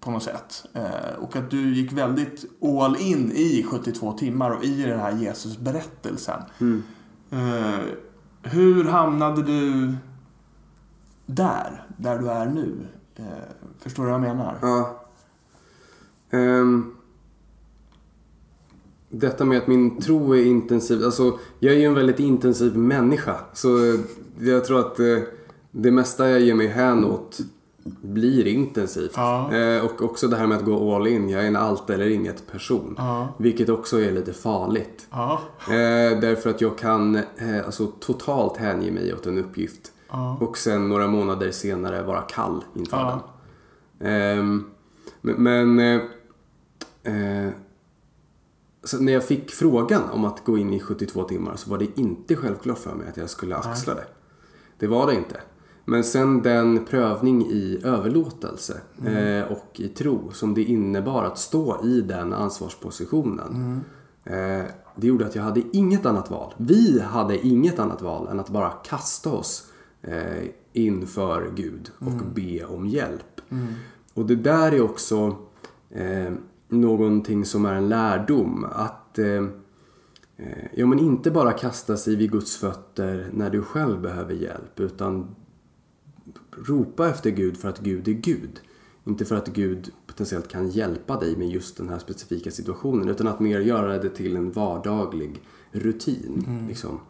[0.00, 0.66] på något sätt.
[0.74, 5.12] Eh, och att du gick väldigt all in i 72 timmar och i den här
[5.12, 6.42] Jesus-berättelsen.
[6.58, 6.82] mm.
[7.32, 7.80] Eh,
[8.42, 9.92] hur hamnade du
[11.26, 12.86] där, där du är nu?
[13.78, 14.58] Förstår du vad jag menar?
[14.62, 15.04] Ja.
[16.30, 16.94] Ehm,
[19.10, 21.04] detta med att min tro är intensiv.
[21.04, 23.36] Alltså, jag är ju en väldigt intensiv människa.
[23.52, 23.68] Så
[24.40, 25.18] jag tror att eh,
[25.70, 27.38] det mesta jag ger mig hän åt
[28.02, 29.12] blir intensivt.
[29.16, 29.54] Ja.
[29.54, 31.28] Eh, och också det här med att gå all in.
[31.28, 32.94] Jag är en allt eller inget person.
[32.98, 33.28] Ja.
[33.38, 35.06] Vilket också är lite farligt.
[35.10, 35.40] Ja.
[35.66, 37.18] Eh, därför att jag kan
[37.66, 39.92] alltså, totalt hänge mig åt en uppgift.
[40.40, 43.20] Och sen några månader senare vara kall inför
[43.98, 44.08] den.
[44.08, 44.64] Ehm,
[45.20, 45.78] men
[47.02, 47.48] eh,
[48.84, 51.98] så när jag fick frågan om att gå in i 72 timmar så var det
[51.98, 54.04] inte självklart för mig att jag skulle axla det.
[54.78, 55.40] Det var det inte.
[55.84, 61.84] Men sen den prövning i överlåtelse eh, och i tro som det innebar att stå
[61.84, 63.80] i den ansvarspositionen.
[64.24, 64.64] Eh,
[64.96, 66.54] det gjorde att jag hade inget annat val.
[66.56, 69.66] Vi hade inget annat val än att bara kasta oss
[70.02, 73.40] eh, inför Gud och be om hjälp.
[74.14, 75.36] Och det där är också
[75.90, 76.32] eh,
[76.70, 78.66] någonting som är en lärdom.
[78.72, 79.44] Att eh,
[80.74, 84.80] ja, men inte bara kasta sig vid Guds fötter när du själv behöver hjälp.
[84.80, 85.36] Utan
[86.50, 88.60] ropa efter Gud för att Gud är Gud.
[89.04, 93.08] Inte för att Gud potentiellt kan hjälpa dig med just den här specifika situationen.
[93.08, 95.42] Utan att mer göra det till en vardaglig
[95.72, 96.44] rutin.
[96.68, 97.00] Liksom.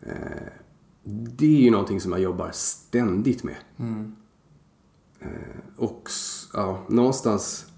[0.00, 0.52] Eh,
[1.04, 3.56] det är ju någonting som jag jobbar ständigt med.
[5.20, 5.28] Eh,
[5.76, 6.08] och
[6.52, 7.71] ja, någonstans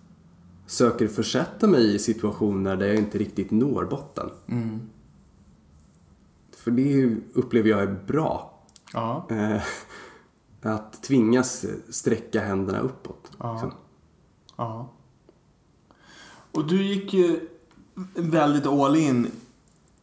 [0.75, 4.31] söker försätta mig i situationer där jag inte riktigt når botten.
[4.49, 4.81] Mm.
[6.57, 8.63] För det upplever jag är bra.
[8.93, 9.27] Ja.
[9.31, 9.63] Eh,
[10.63, 13.31] att tvingas sträcka händerna uppåt.
[13.39, 13.73] Ja.
[14.57, 14.91] ja.
[16.53, 17.41] Och du gick ju
[18.15, 19.31] väldigt all in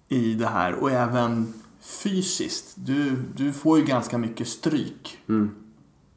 [0.07, 2.73] i det här och även fysiskt.
[2.75, 5.49] Du, du får ju ganska mycket stryk Mm.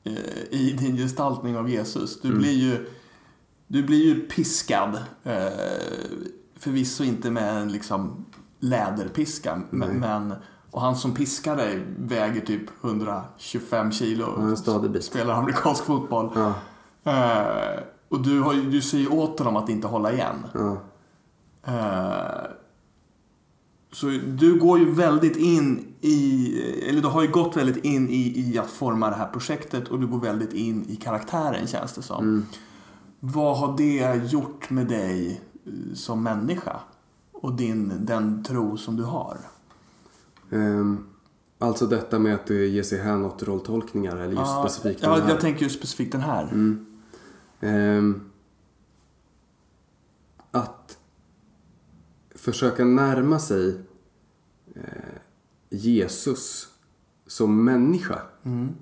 [0.05, 0.13] eh,
[0.51, 2.21] i din gestaltning av Jesus.
[2.21, 2.41] Du Mm.
[2.41, 2.87] blir ju
[3.75, 4.95] du blir ju piskad.
[5.25, 5.35] Eh,
[6.57, 8.25] förvisso inte med en liksom
[8.61, 9.61] läderpiska.
[9.71, 9.99] Men, Nej.
[9.99, 10.35] men,
[10.71, 14.35] och han som piskar dig väger typ 125 kilo.
[14.37, 15.05] Ja, en stadig bit.
[15.05, 16.31] Spelar amerikansk fotboll.
[16.35, 16.55] Ja,
[17.07, 20.47] Eh, och du, har, du säger åt honom att inte hålla igen.
[20.55, 20.77] ja.
[21.67, 22.51] Eh,
[23.93, 26.55] så du går ju väldigt in i,
[26.89, 30.01] eller du har ju gått väldigt in i, i att forma det här projektet och
[30.01, 32.25] du går väldigt in i karaktären känns det som.
[32.25, 32.47] Mm.
[33.27, 36.81] Vad har det gjort med dig eh, som människa?
[37.33, 39.39] Och din, den tro som du har?
[40.51, 41.07] Ehm,
[41.59, 45.13] alltså detta med att eh, ge sig hän åt rolltolkningar eller just Ja, specifikt ja,
[45.15, 45.31] den här.
[45.31, 46.43] jag tänker ju specifikt den här.
[46.43, 46.87] Mm.
[47.61, 48.31] Ehm,
[50.51, 50.99] att
[52.35, 53.81] försöka närma sig
[54.75, 54.83] eh,
[55.71, 56.69] Jesus
[57.27, 58.23] som människa.
[58.43, 58.75] Mm.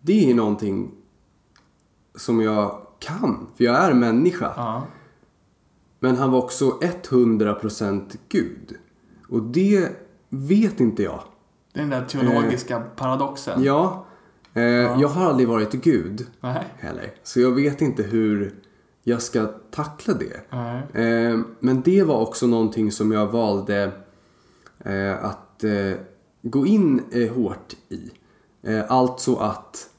[0.00, 0.90] Det är någonting
[2.14, 4.52] som jag kan, för jag är människa.
[4.56, 4.86] Ja.
[6.00, 8.76] Men han var också 100% Gud.
[9.28, 9.88] Och det
[10.28, 11.22] vet inte jag.
[11.72, 13.64] Det är den där teologiska paradoxen.
[13.64, 14.06] Ja,
[14.54, 16.64] eh, jag har aldrig varit Gud Nej.
[16.78, 17.12] heller.
[17.22, 18.54] Så jag vet inte hur
[19.02, 20.52] jag ska tackla det.
[21.00, 23.92] Eh, men det var också någonting som jag valde
[24.78, 25.92] eh, att eh,
[26.42, 28.10] gå in eh, hårt i.
[28.62, 29.90] Eh, alltså att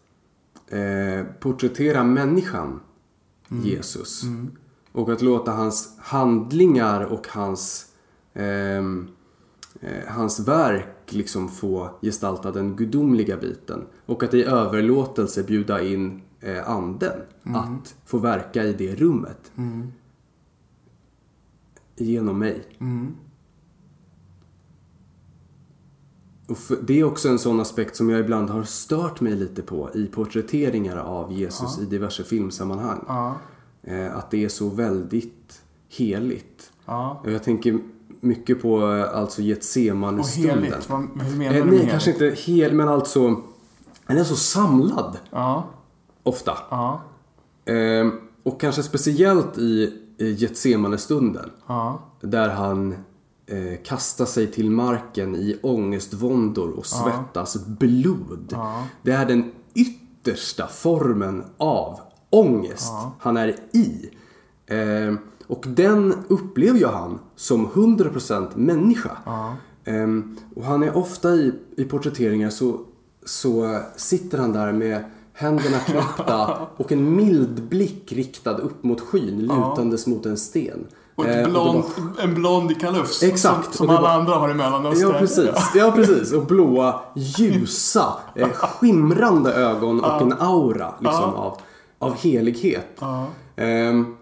[0.67, 2.79] eh, porträttera människan
[3.63, 4.23] Jesus.
[4.91, 7.85] Och att låta hans handlingar och hans,
[8.33, 9.07] ehm,
[9.79, 13.85] eh, hans verk liksom få gestalta den gudomliga biten.
[14.05, 19.51] Och att i överlåtelse bjuda in eh, anden att få verka i det rummet.
[19.55, 19.91] Mm.
[21.95, 22.63] Genom mig.
[22.79, 23.15] Mm.
[26.51, 29.61] Och för, det är också en sån aspekt som jag ibland har stört mig lite
[29.61, 33.05] på i porträtteringar av Jesus i diverse filmsammanhang.
[33.07, 33.35] Ja.
[33.83, 36.71] Eh, att det är så väldigt heligt.
[36.85, 37.21] Ja.
[37.23, 37.79] Och Jag tänker
[38.19, 40.63] mycket på eh, alltså Och Getsemane-stunden.
[40.63, 41.91] heligt, vad, hur menar Eh, du med nej, heligt?
[41.91, 43.35] kanske inte hel, men alltså
[44.07, 45.63] den är så samlad Ja.
[46.23, 46.57] ofta.
[46.69, 47.01] Ja.
[47.65, 48.07] Eh,
[48.43, 51.49] och kanske speciellt i, Getsemane-stunden.
[51.67, 51.99] Ja.
[52.21, 52.95] Där han
[53.51, 58.47] eh, kastar sig till marken i ångestvåndor och svettas blod.
[58.51, 58.87] Ja.
[59.01, 61.99] Det är den yttersta formen av
[62.29, 64.09] ångest han är i.
[64.65, 65.15] Eh,
[65.47, 69.17] och den upplever ju han som 100% människa.
[69.83, 70.07] Eh,
[70.55, 72.79] och han är ofta i, i porträtteringar så,
[73.25, 79.41] så sitter han där med händerna knäppta och en mild blick riktad upp mot skyn
[79.41, 80.87] lutandes mot en sten.
[81.15, 81.83] Och Eh, ett blond,
[82.17, 83.23] var- en blond kalufs.
[83.23, 83.65] Exakt.
[83.65, 85.11] Som, som alla var- andra har i Mellanöstern.
[85.11, 85.49] Ja, precis.
[85.75, 86.33] Ja, precis.
[86.33, 91.57] Och blåa, ljusa, eh, skimrande ögon och en aura liksom, av,
[91.99, 92.87] av helighet.
[92.99, 93.25] Ja.
[93.55, 94.15] Ehm,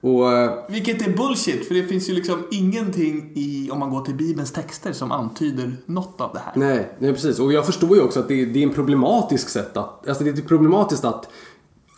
[0.00, 4.00] och eh, Vilket är bullshit, för det finns ju liksom ingenting i, om man går
[4.04, 6.52] till Bibelns texter, som antyder något av det här.
[6.56, 7.38] nej, nej, precis.
[7.38, 10.30] Och jag förstår ju också att det, det är en problematisk sätt att, alltså det
[10.30, 11.28] är problematiskt att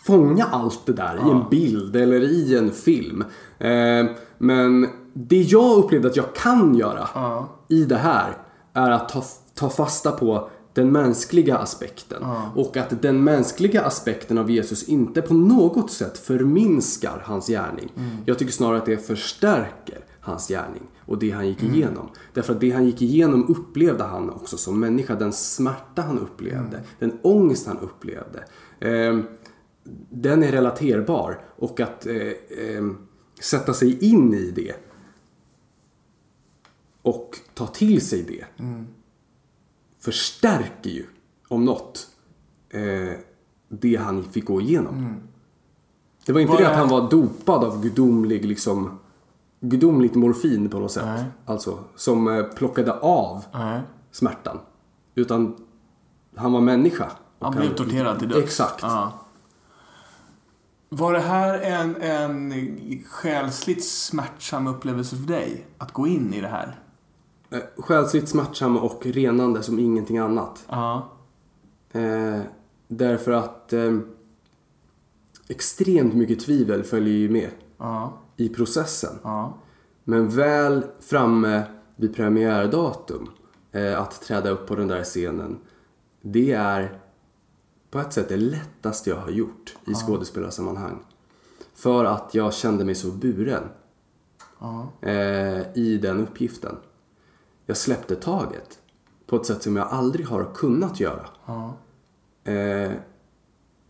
[0.06, 3.24] fånga allt det där i en bild eller i en film.
[3.58, 4.08] Ehm,
[4.38, 7.48] men det jag upplevde att jag kan göra Ja.
[7.68, 8.36] i det här
[8.72, 9.22] är att ta,
[9.54, 12.22] ta fasta på den mänskliga aspekten.
[12.54, 17.92] Och att den mänskliga aspekten av Jesus inte på något sätt förminskar hans gärning.
[18.26, 22.08] Jag tycker snarare att det förstärker hans gärning och det han gick igenom.
[22.32, 25.14] Därför att det han gick igenom upplevde han också som människa.
[25.14, 28.44] Den smärta han upplevde, den ångest han upplevde.
[28.80, 29.18] Eh,
[30.10, 32.84] den är relaterbar och att eh, eh,
[33.44, 34.74] sätta sig in i det
[37.02, 38.44] och ta till sig det
[39.98, 41.06] förstärker ju,
[41.48, 42.08] om något,
[42.70, 43.18] eh,
[43.68, 45.16] det han fick gå igenom.
[46.26, 48.98] Det var inte Vad det att han var dopad av gudomlig, liksom,
[49.60, 51.04] gudomligt morfin på något sätt.
[51.04, 51.24] Nej.
[51.44, 53.80] Alltså, som eh, plockade av Nej.
[54.10, 54.58] smärtan.
[55.14, 55.56] Utan
[56.36, 57.10] han var människa.
[57.38, 58.44] Han blev torterad till döds.
[58.44, 58.82] Exakt.
[58.82, 59.23] Ja.
[60.96, 62.52] Var det här en, en
[63.08, 65.66] själsligt smärtsam upplevelse för dig?
[65.78, 66.80] Att gå in i det här?
[67.50, 70.64] Eh, Själsligt smärtsam och renande som ingenting annat.
[70.68, 71.08] Ja.
[71.92, 72.40] Eh,
[72.88, 73.98] därför att eh,
[75.48, 78.12] extremt mycket tvivel följer ju med Ja.
[78.36, 79.18] i processen.
[79.22, 79.54] Ja.
[80.04, 81.62] Men väl framme
[81.96, 83.30] vid premiärdatum,
[83.72, 85.58] eh, att träda upp på den där scenen,
[86.22, 86.98] det är
[87.94, 90.98] på ett sätt det lättaste jag har gjort i skådespelarsammanhang.
[91.74, 93.62] För att jag kände mig så buren
[94.58, 94.88] Ja.
[95.00, 96.76] eh, i den uppgiften.
[97.66, 98.78] jag släppte taget
[99.26, 101.26] på ett sätt som jag aldrig har kunnat göra.
[101.46, 101.76] Ja.
[102.52, 102.92] Eh,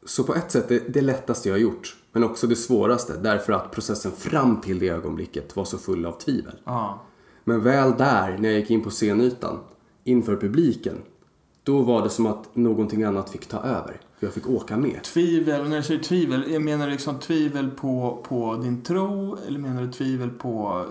[0.07, 3.53] så på ett sätt det, det lättaste jag har gjort, men också det svåraste därför
[3.53, 6.57] att processen fram till det ögonblicket var så full av tvivel.
[6.65, 7.01] Ja.
[7.45, 9.59] Men väl där, när jag gick in på scenytan,
[10.05, 11.03] inför publiken,
[11.65, 14.01] då var det som att någonting annat fick ta över.
[14.21, 15.03] Jag fick åka med.
[15.03, 19.59] Tvivel, när du säger tvivel, jag menar du liksom tvivel på, på din tro eller
[19.59, 20.85] menar du tvivel på,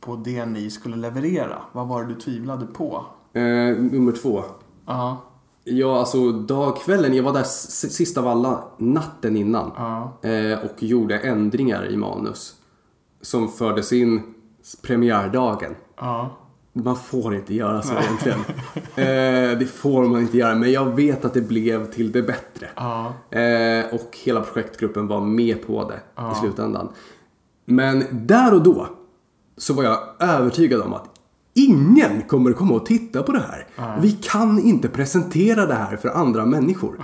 [0.00, 1.62] på det ni skulle leverera?
[1.72, 3.04] Vad var det du tvivlade på?
[3.32, 3.42] Eh,
[3.76, 4.42] nummer två.
[4.86, 5.16] Ja,
[5.64, 9.72] Ja, alltså dagkvällen, jag var där s- sist av alla, natten innan.
[9.76, 12.54] ja, Eh, och gjorde ändringar i manus.
[13.20, 14.34] Som fördes in
[14.82, 15.74] premiärdagen.
[15.96, 16.36] ja,
[16.84, 18.38] Man får inte göra så egentligen.
[18.74, 22.68] Eh, det får man inte göra, men jag vet att det blev till det bättre.
[23.30, 26.00] Eh, och hela projektgruppen var med på det
[26.32, 26.88] i slutändan.
[27.64, 28.88] Men där och då
[29.56, 31.10] så var jag övertygad om att
[31.54, 33.66] ingen kommer komma och titta på det här.
[34.00, 37.00] Vi kan inte presentera det här för andra människor.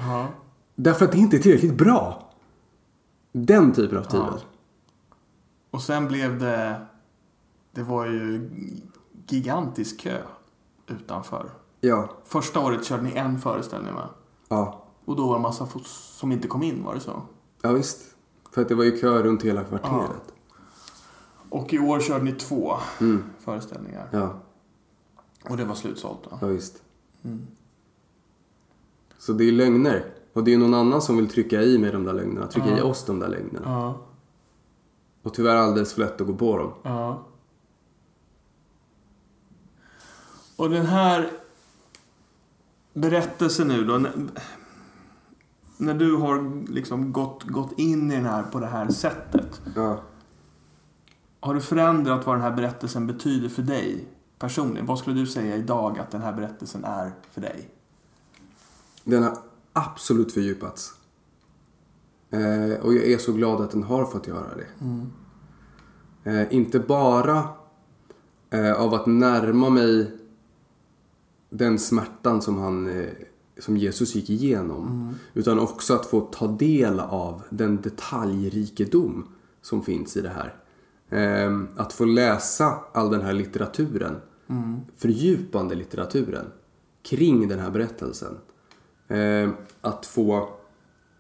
[0.77, 2.31] Därför att det inte är tillräckligt bra.
[3.33, 4.41] Den typen av tvivel.
[5.70, 6.81] Och sen blev det...
[7.75, 8.51] Det var ju
[9.29, 10.22] gigantisk kö
[10.87, 11.51] utanför.
[11.81, 12.09] Ja.
[12.25, 14.09] Första året körde ni en föreställning va?
[14.49, 14.85] Ja.
[15.05, 17.22] Och då var det massa fot- som inte kom in, var det så?
[17.62, 18.14] Ja, visst.
[18.51, 20.33] För att det var ju kö runt hela kvarteret.
[21.51, 22.75] Och i år körde ni två
[23.39, 24.09] föreställningar.
[24.12, 24.35] Ja,
[25.51, 26.39] Och det var slutsålt då?
[26.41, 26.83] ja visst.
[29.18, 30.05] Så det är lögner.
[30.33, 32.47] Och det är någon annan som vill trycka i mig de där lögnerna.
[32.47, 33.61] Trycka i oss de där lögnerna.
[33.64, 33.95] Ja,
[35.22, 36.72] Och tyvärr alldeles för lätt att gå på dem.
[36.83, 37.22] ja.
[40.57, 41.30] Och den här
[42.94, 43.98] berättelsen nu då.
[45.78, 49.61] när- du har liksom gått, gått in i den här på det här sättet.
[49.76, 50.00] Ja.
[51.40, 54.86] Har du förändrat vad den här berättelsen betyder för dig personligen?
[54.86, 57.68] Vad skulle du säga idag att den här berättelsen är för dig?
[59.05, 59.38] Den har
[59.72, 60.94] absolut fördjupats.
[62.30, 64.66] Eh, och jag är så glad att den har fått göra det.
[66.30, 67.48] Eh, inte bara
[68.50, 70.11] eh, av att närma mig
[71.55, 73.09] den smärtan som, han, eh,
[73.59, 75.14] som Jesus gick igenom.
[75.34, 79.28] Utan också att få ta del av den detaljrikedom
[79.62, 80.55] som finns i det här.
[81.09, 84.16] Eh, att få läsa all den här litteraturen.
[84.96, 86.46] Fördjupande litteraturen
[87.02, 88.38] kring den här berättelsen.
[89.09, 89.50] Eh,
[89.80, 90.48] att få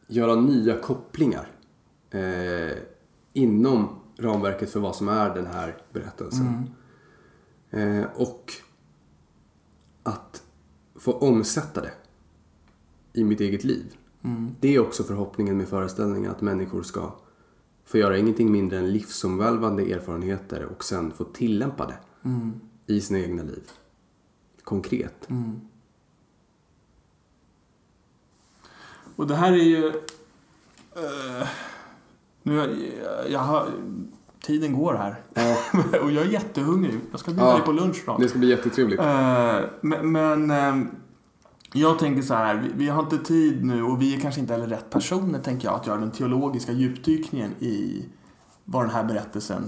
[0.06, 1.48] göra nya kopplingar
[2.10, 2.78] eh,
[3.32, 6.74] inom ramverket för vad som är den här berättelsen.
[7.70, 8.52] Eh, och
[10.04, 10.42] att
[10.94, 11.92] få omsätta det
[13.12, 13.96] i mitt eget liv.
[14.60, 17.12] Det är också förhoppningen med föreställningen att människor ska
[17.84, 21.98] få göra ingenting mindre än livsomvälvande erfarenheter och sen få tillämpa det
[22.94, 23.70] i sina egna liv.
[24.64, 25.28] Konkret.
[29.16, 29.86] Och det här är ju...
[30.96, 31.48] eh,
[32.42, 32.70] nu, jag,
[33.30, 33.70] jag har,
[34.44, 35.20] tiden går här.
[36.02, 37.00] och jag är jättehungrig.
[37.10, 37.52] Jag ska bjuda Ja.
[37.56, 38.20] dig på lunch snart.
[38.20, 39.00] Det ska bli jättetrevligt.
[39.00, 40.86] Eh, men men eh,
[41.72, 44.52] jag tänker så här, vi, vi har inte tid nu och vi är kanske inte
[44.52, 48.04] heller rätt personer tänker jag att göra den teologiska djupdykningen i
[48.64, 49.62] vad den här berättelsen,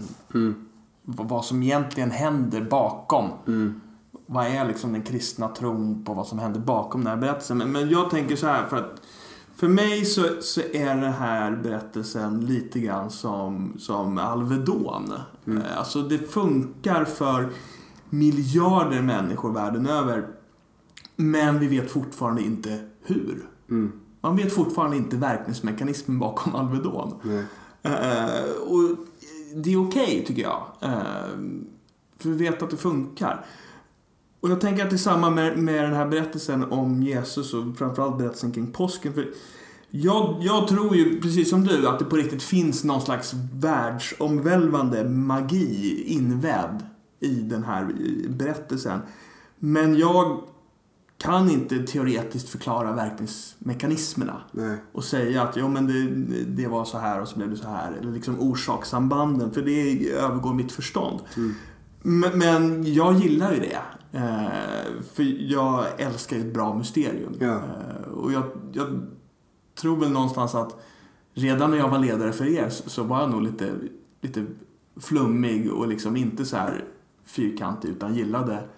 [1.02, 3.30] vad, vad som egentligen händer bakom.
[4.26, 7.58] Vad är liksom den kristna tron på vad som händer bakom den här berättelsen.
[7.58, 9.02] Men, men jag tänker så här för att
[9.56, 15.12] för mig så, så är den här berättelsen lite grann som, som Alvedon.
[15.46, 17.48] Eh, Alltså det funkar för
[18.10, 20.26] miljarder människor världen över.
[21.16, 23.48] Men vi vet fortfarande inte hur.
[24.20, 27.14] Man vet fortfarande inte verkningsmekanismen bakom Alvedon.
[27.22, 27.44] Nej.
[27.82, 28.96] Eh, och
[29.54, 30.62] det är okej tycker jag.
[30.80, 30.90] Eh,
[32.18, 33.44] för vi vet att det funkar.
[34.46, 37.76] Och jag tänker att det är samma med, med den här berättelsen om Jesus och
[37.78, 39.14] framförallt berättelsen kring påsken.
[39.14, 39.28] För
[39.90, 45.04] jag, jag tror ju, precis som du, att det på riktigt finns någon slags världsomvälvande
[45.04, 46.82] magi invävd
[47.20, 47.92] i den här
[48.28, 49.00] berättelsen.
[49.58, 50.40] Men jag
[51.18, 54.76] kan inte teoretiskt förklara verkningsmekanismerna Nej.
[54.92, 57.68] och säga att jo, men det, det var så här och så blev det så
[57.68, 57.92] här.
[58.00, 61.20] Eller liksom orsakssambanden, för det övergår mitt förstånd.
[62.02, 63.78] Men, men jag gillar ju det.
[64.16, 67.36] Eh, för jag älskar ju ett bra mysterium.
[67.40, 67.54] Ja.
[67.54, 68.86] Eh, och jag, jag
[69.74, 70.82] tror väl någonstans att
[71.34, 73.72] redan när jag var ledare för er så, var jag nog lite,
[74.20, 74.46] lite
[74.96, 76.84] flummig och liksom inte så här
[77.24, 78.68] fyrkantig utan gillade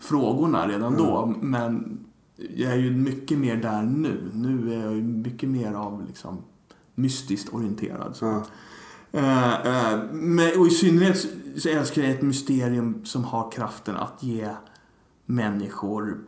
[0.00, 1.34] frågorna redan då.
[1.40, 1.98] Men
[2.36, 4.30] jag är ju mycket mer där nu.
[4.34, 6.38] Nu är jag ju mycket mer av liksom
[6.94, 8.16] mystiskt orienterad.
[8.16, 8.24] Så.
[8.24, 8.42] Ja.
[9.12, 11.26] Eh, eh, men, och i synnerhet
[11.56, 14.48] så älskar jag ett mysterium som har kraften att ge
[15.26, 16.18] människor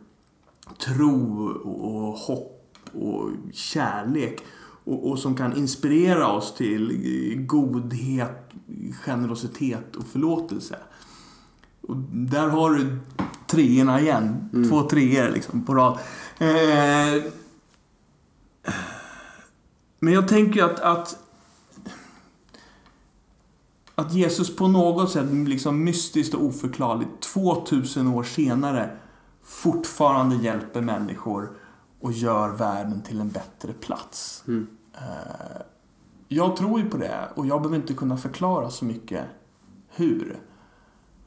[0.79, 4.43] tro och hopp och kärlek.
[4.83, 8.51] Och, och som kan inspirera oss till godhet,
[9.05, 10.77] generositet och förlåtelse.
[11.81, 12.97] Och där har du
[13.47, 14.49] treorna igen.
[14.53, 14.69] Mm.
[14.69, 15.99] Två treor liksom på rad.
[16.37, 17.23] Eh,
[19.99, 21.24] men jag tänker att, att
[23.95, 28.97] att Jesus på något sätt liksom mystiskt och oförklarligt 2000 år senare
[29.43, 31.51] fortfarande hjälper människor
[31.99, 34.43] och gör världen till en bättre plats.
[34.47, 34.67] Mm.
[34.93, 35.61] Eh,
[36.27, 39.25] Jag tror ju på det och jag behöver inte kunna förklara så mycket
[39.89, 40.39] hur.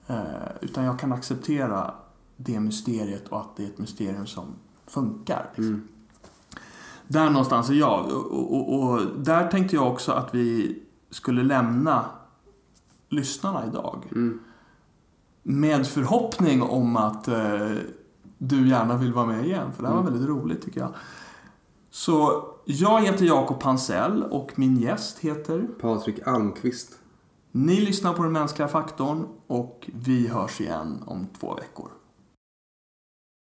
[0.07, 0.16] Eh,
[0.61, 1.95] Utan jag kan acceptera
[2.37, 4.45] det mysteriet och att det är ett mysterium som
[4.87, 5.51] funkar.
[5.55, 5.75] Liksom.
[5.75, 5.89] Mm.
[7.07, 8.07] Där någonstans är jag.
[8.07, 10.79] Och, och, och där tänkte jag också att vi
[11.11, 12.05] skulle lämna
[13.09, 14.09] lyssnarna idag.
[14.13, 14.41] Mm.
[15.43, 17.71] Med förhoppning om att eh,
[18.39, 19.73] du gärna vill vara med igen.
[19.73, 20.13] För det här var Mm.
[20.13, 20.95] väldigt roligt tycker jag.
[21.91, 25.67] Så jag heter Jakob Pansell och min gäst heter...
[25.81, 26.99] Patrik Almqvist.
[27.53, 31.89] Ni lyssnar på Den mänskliga faktorn och vi hörs igen om två veckor.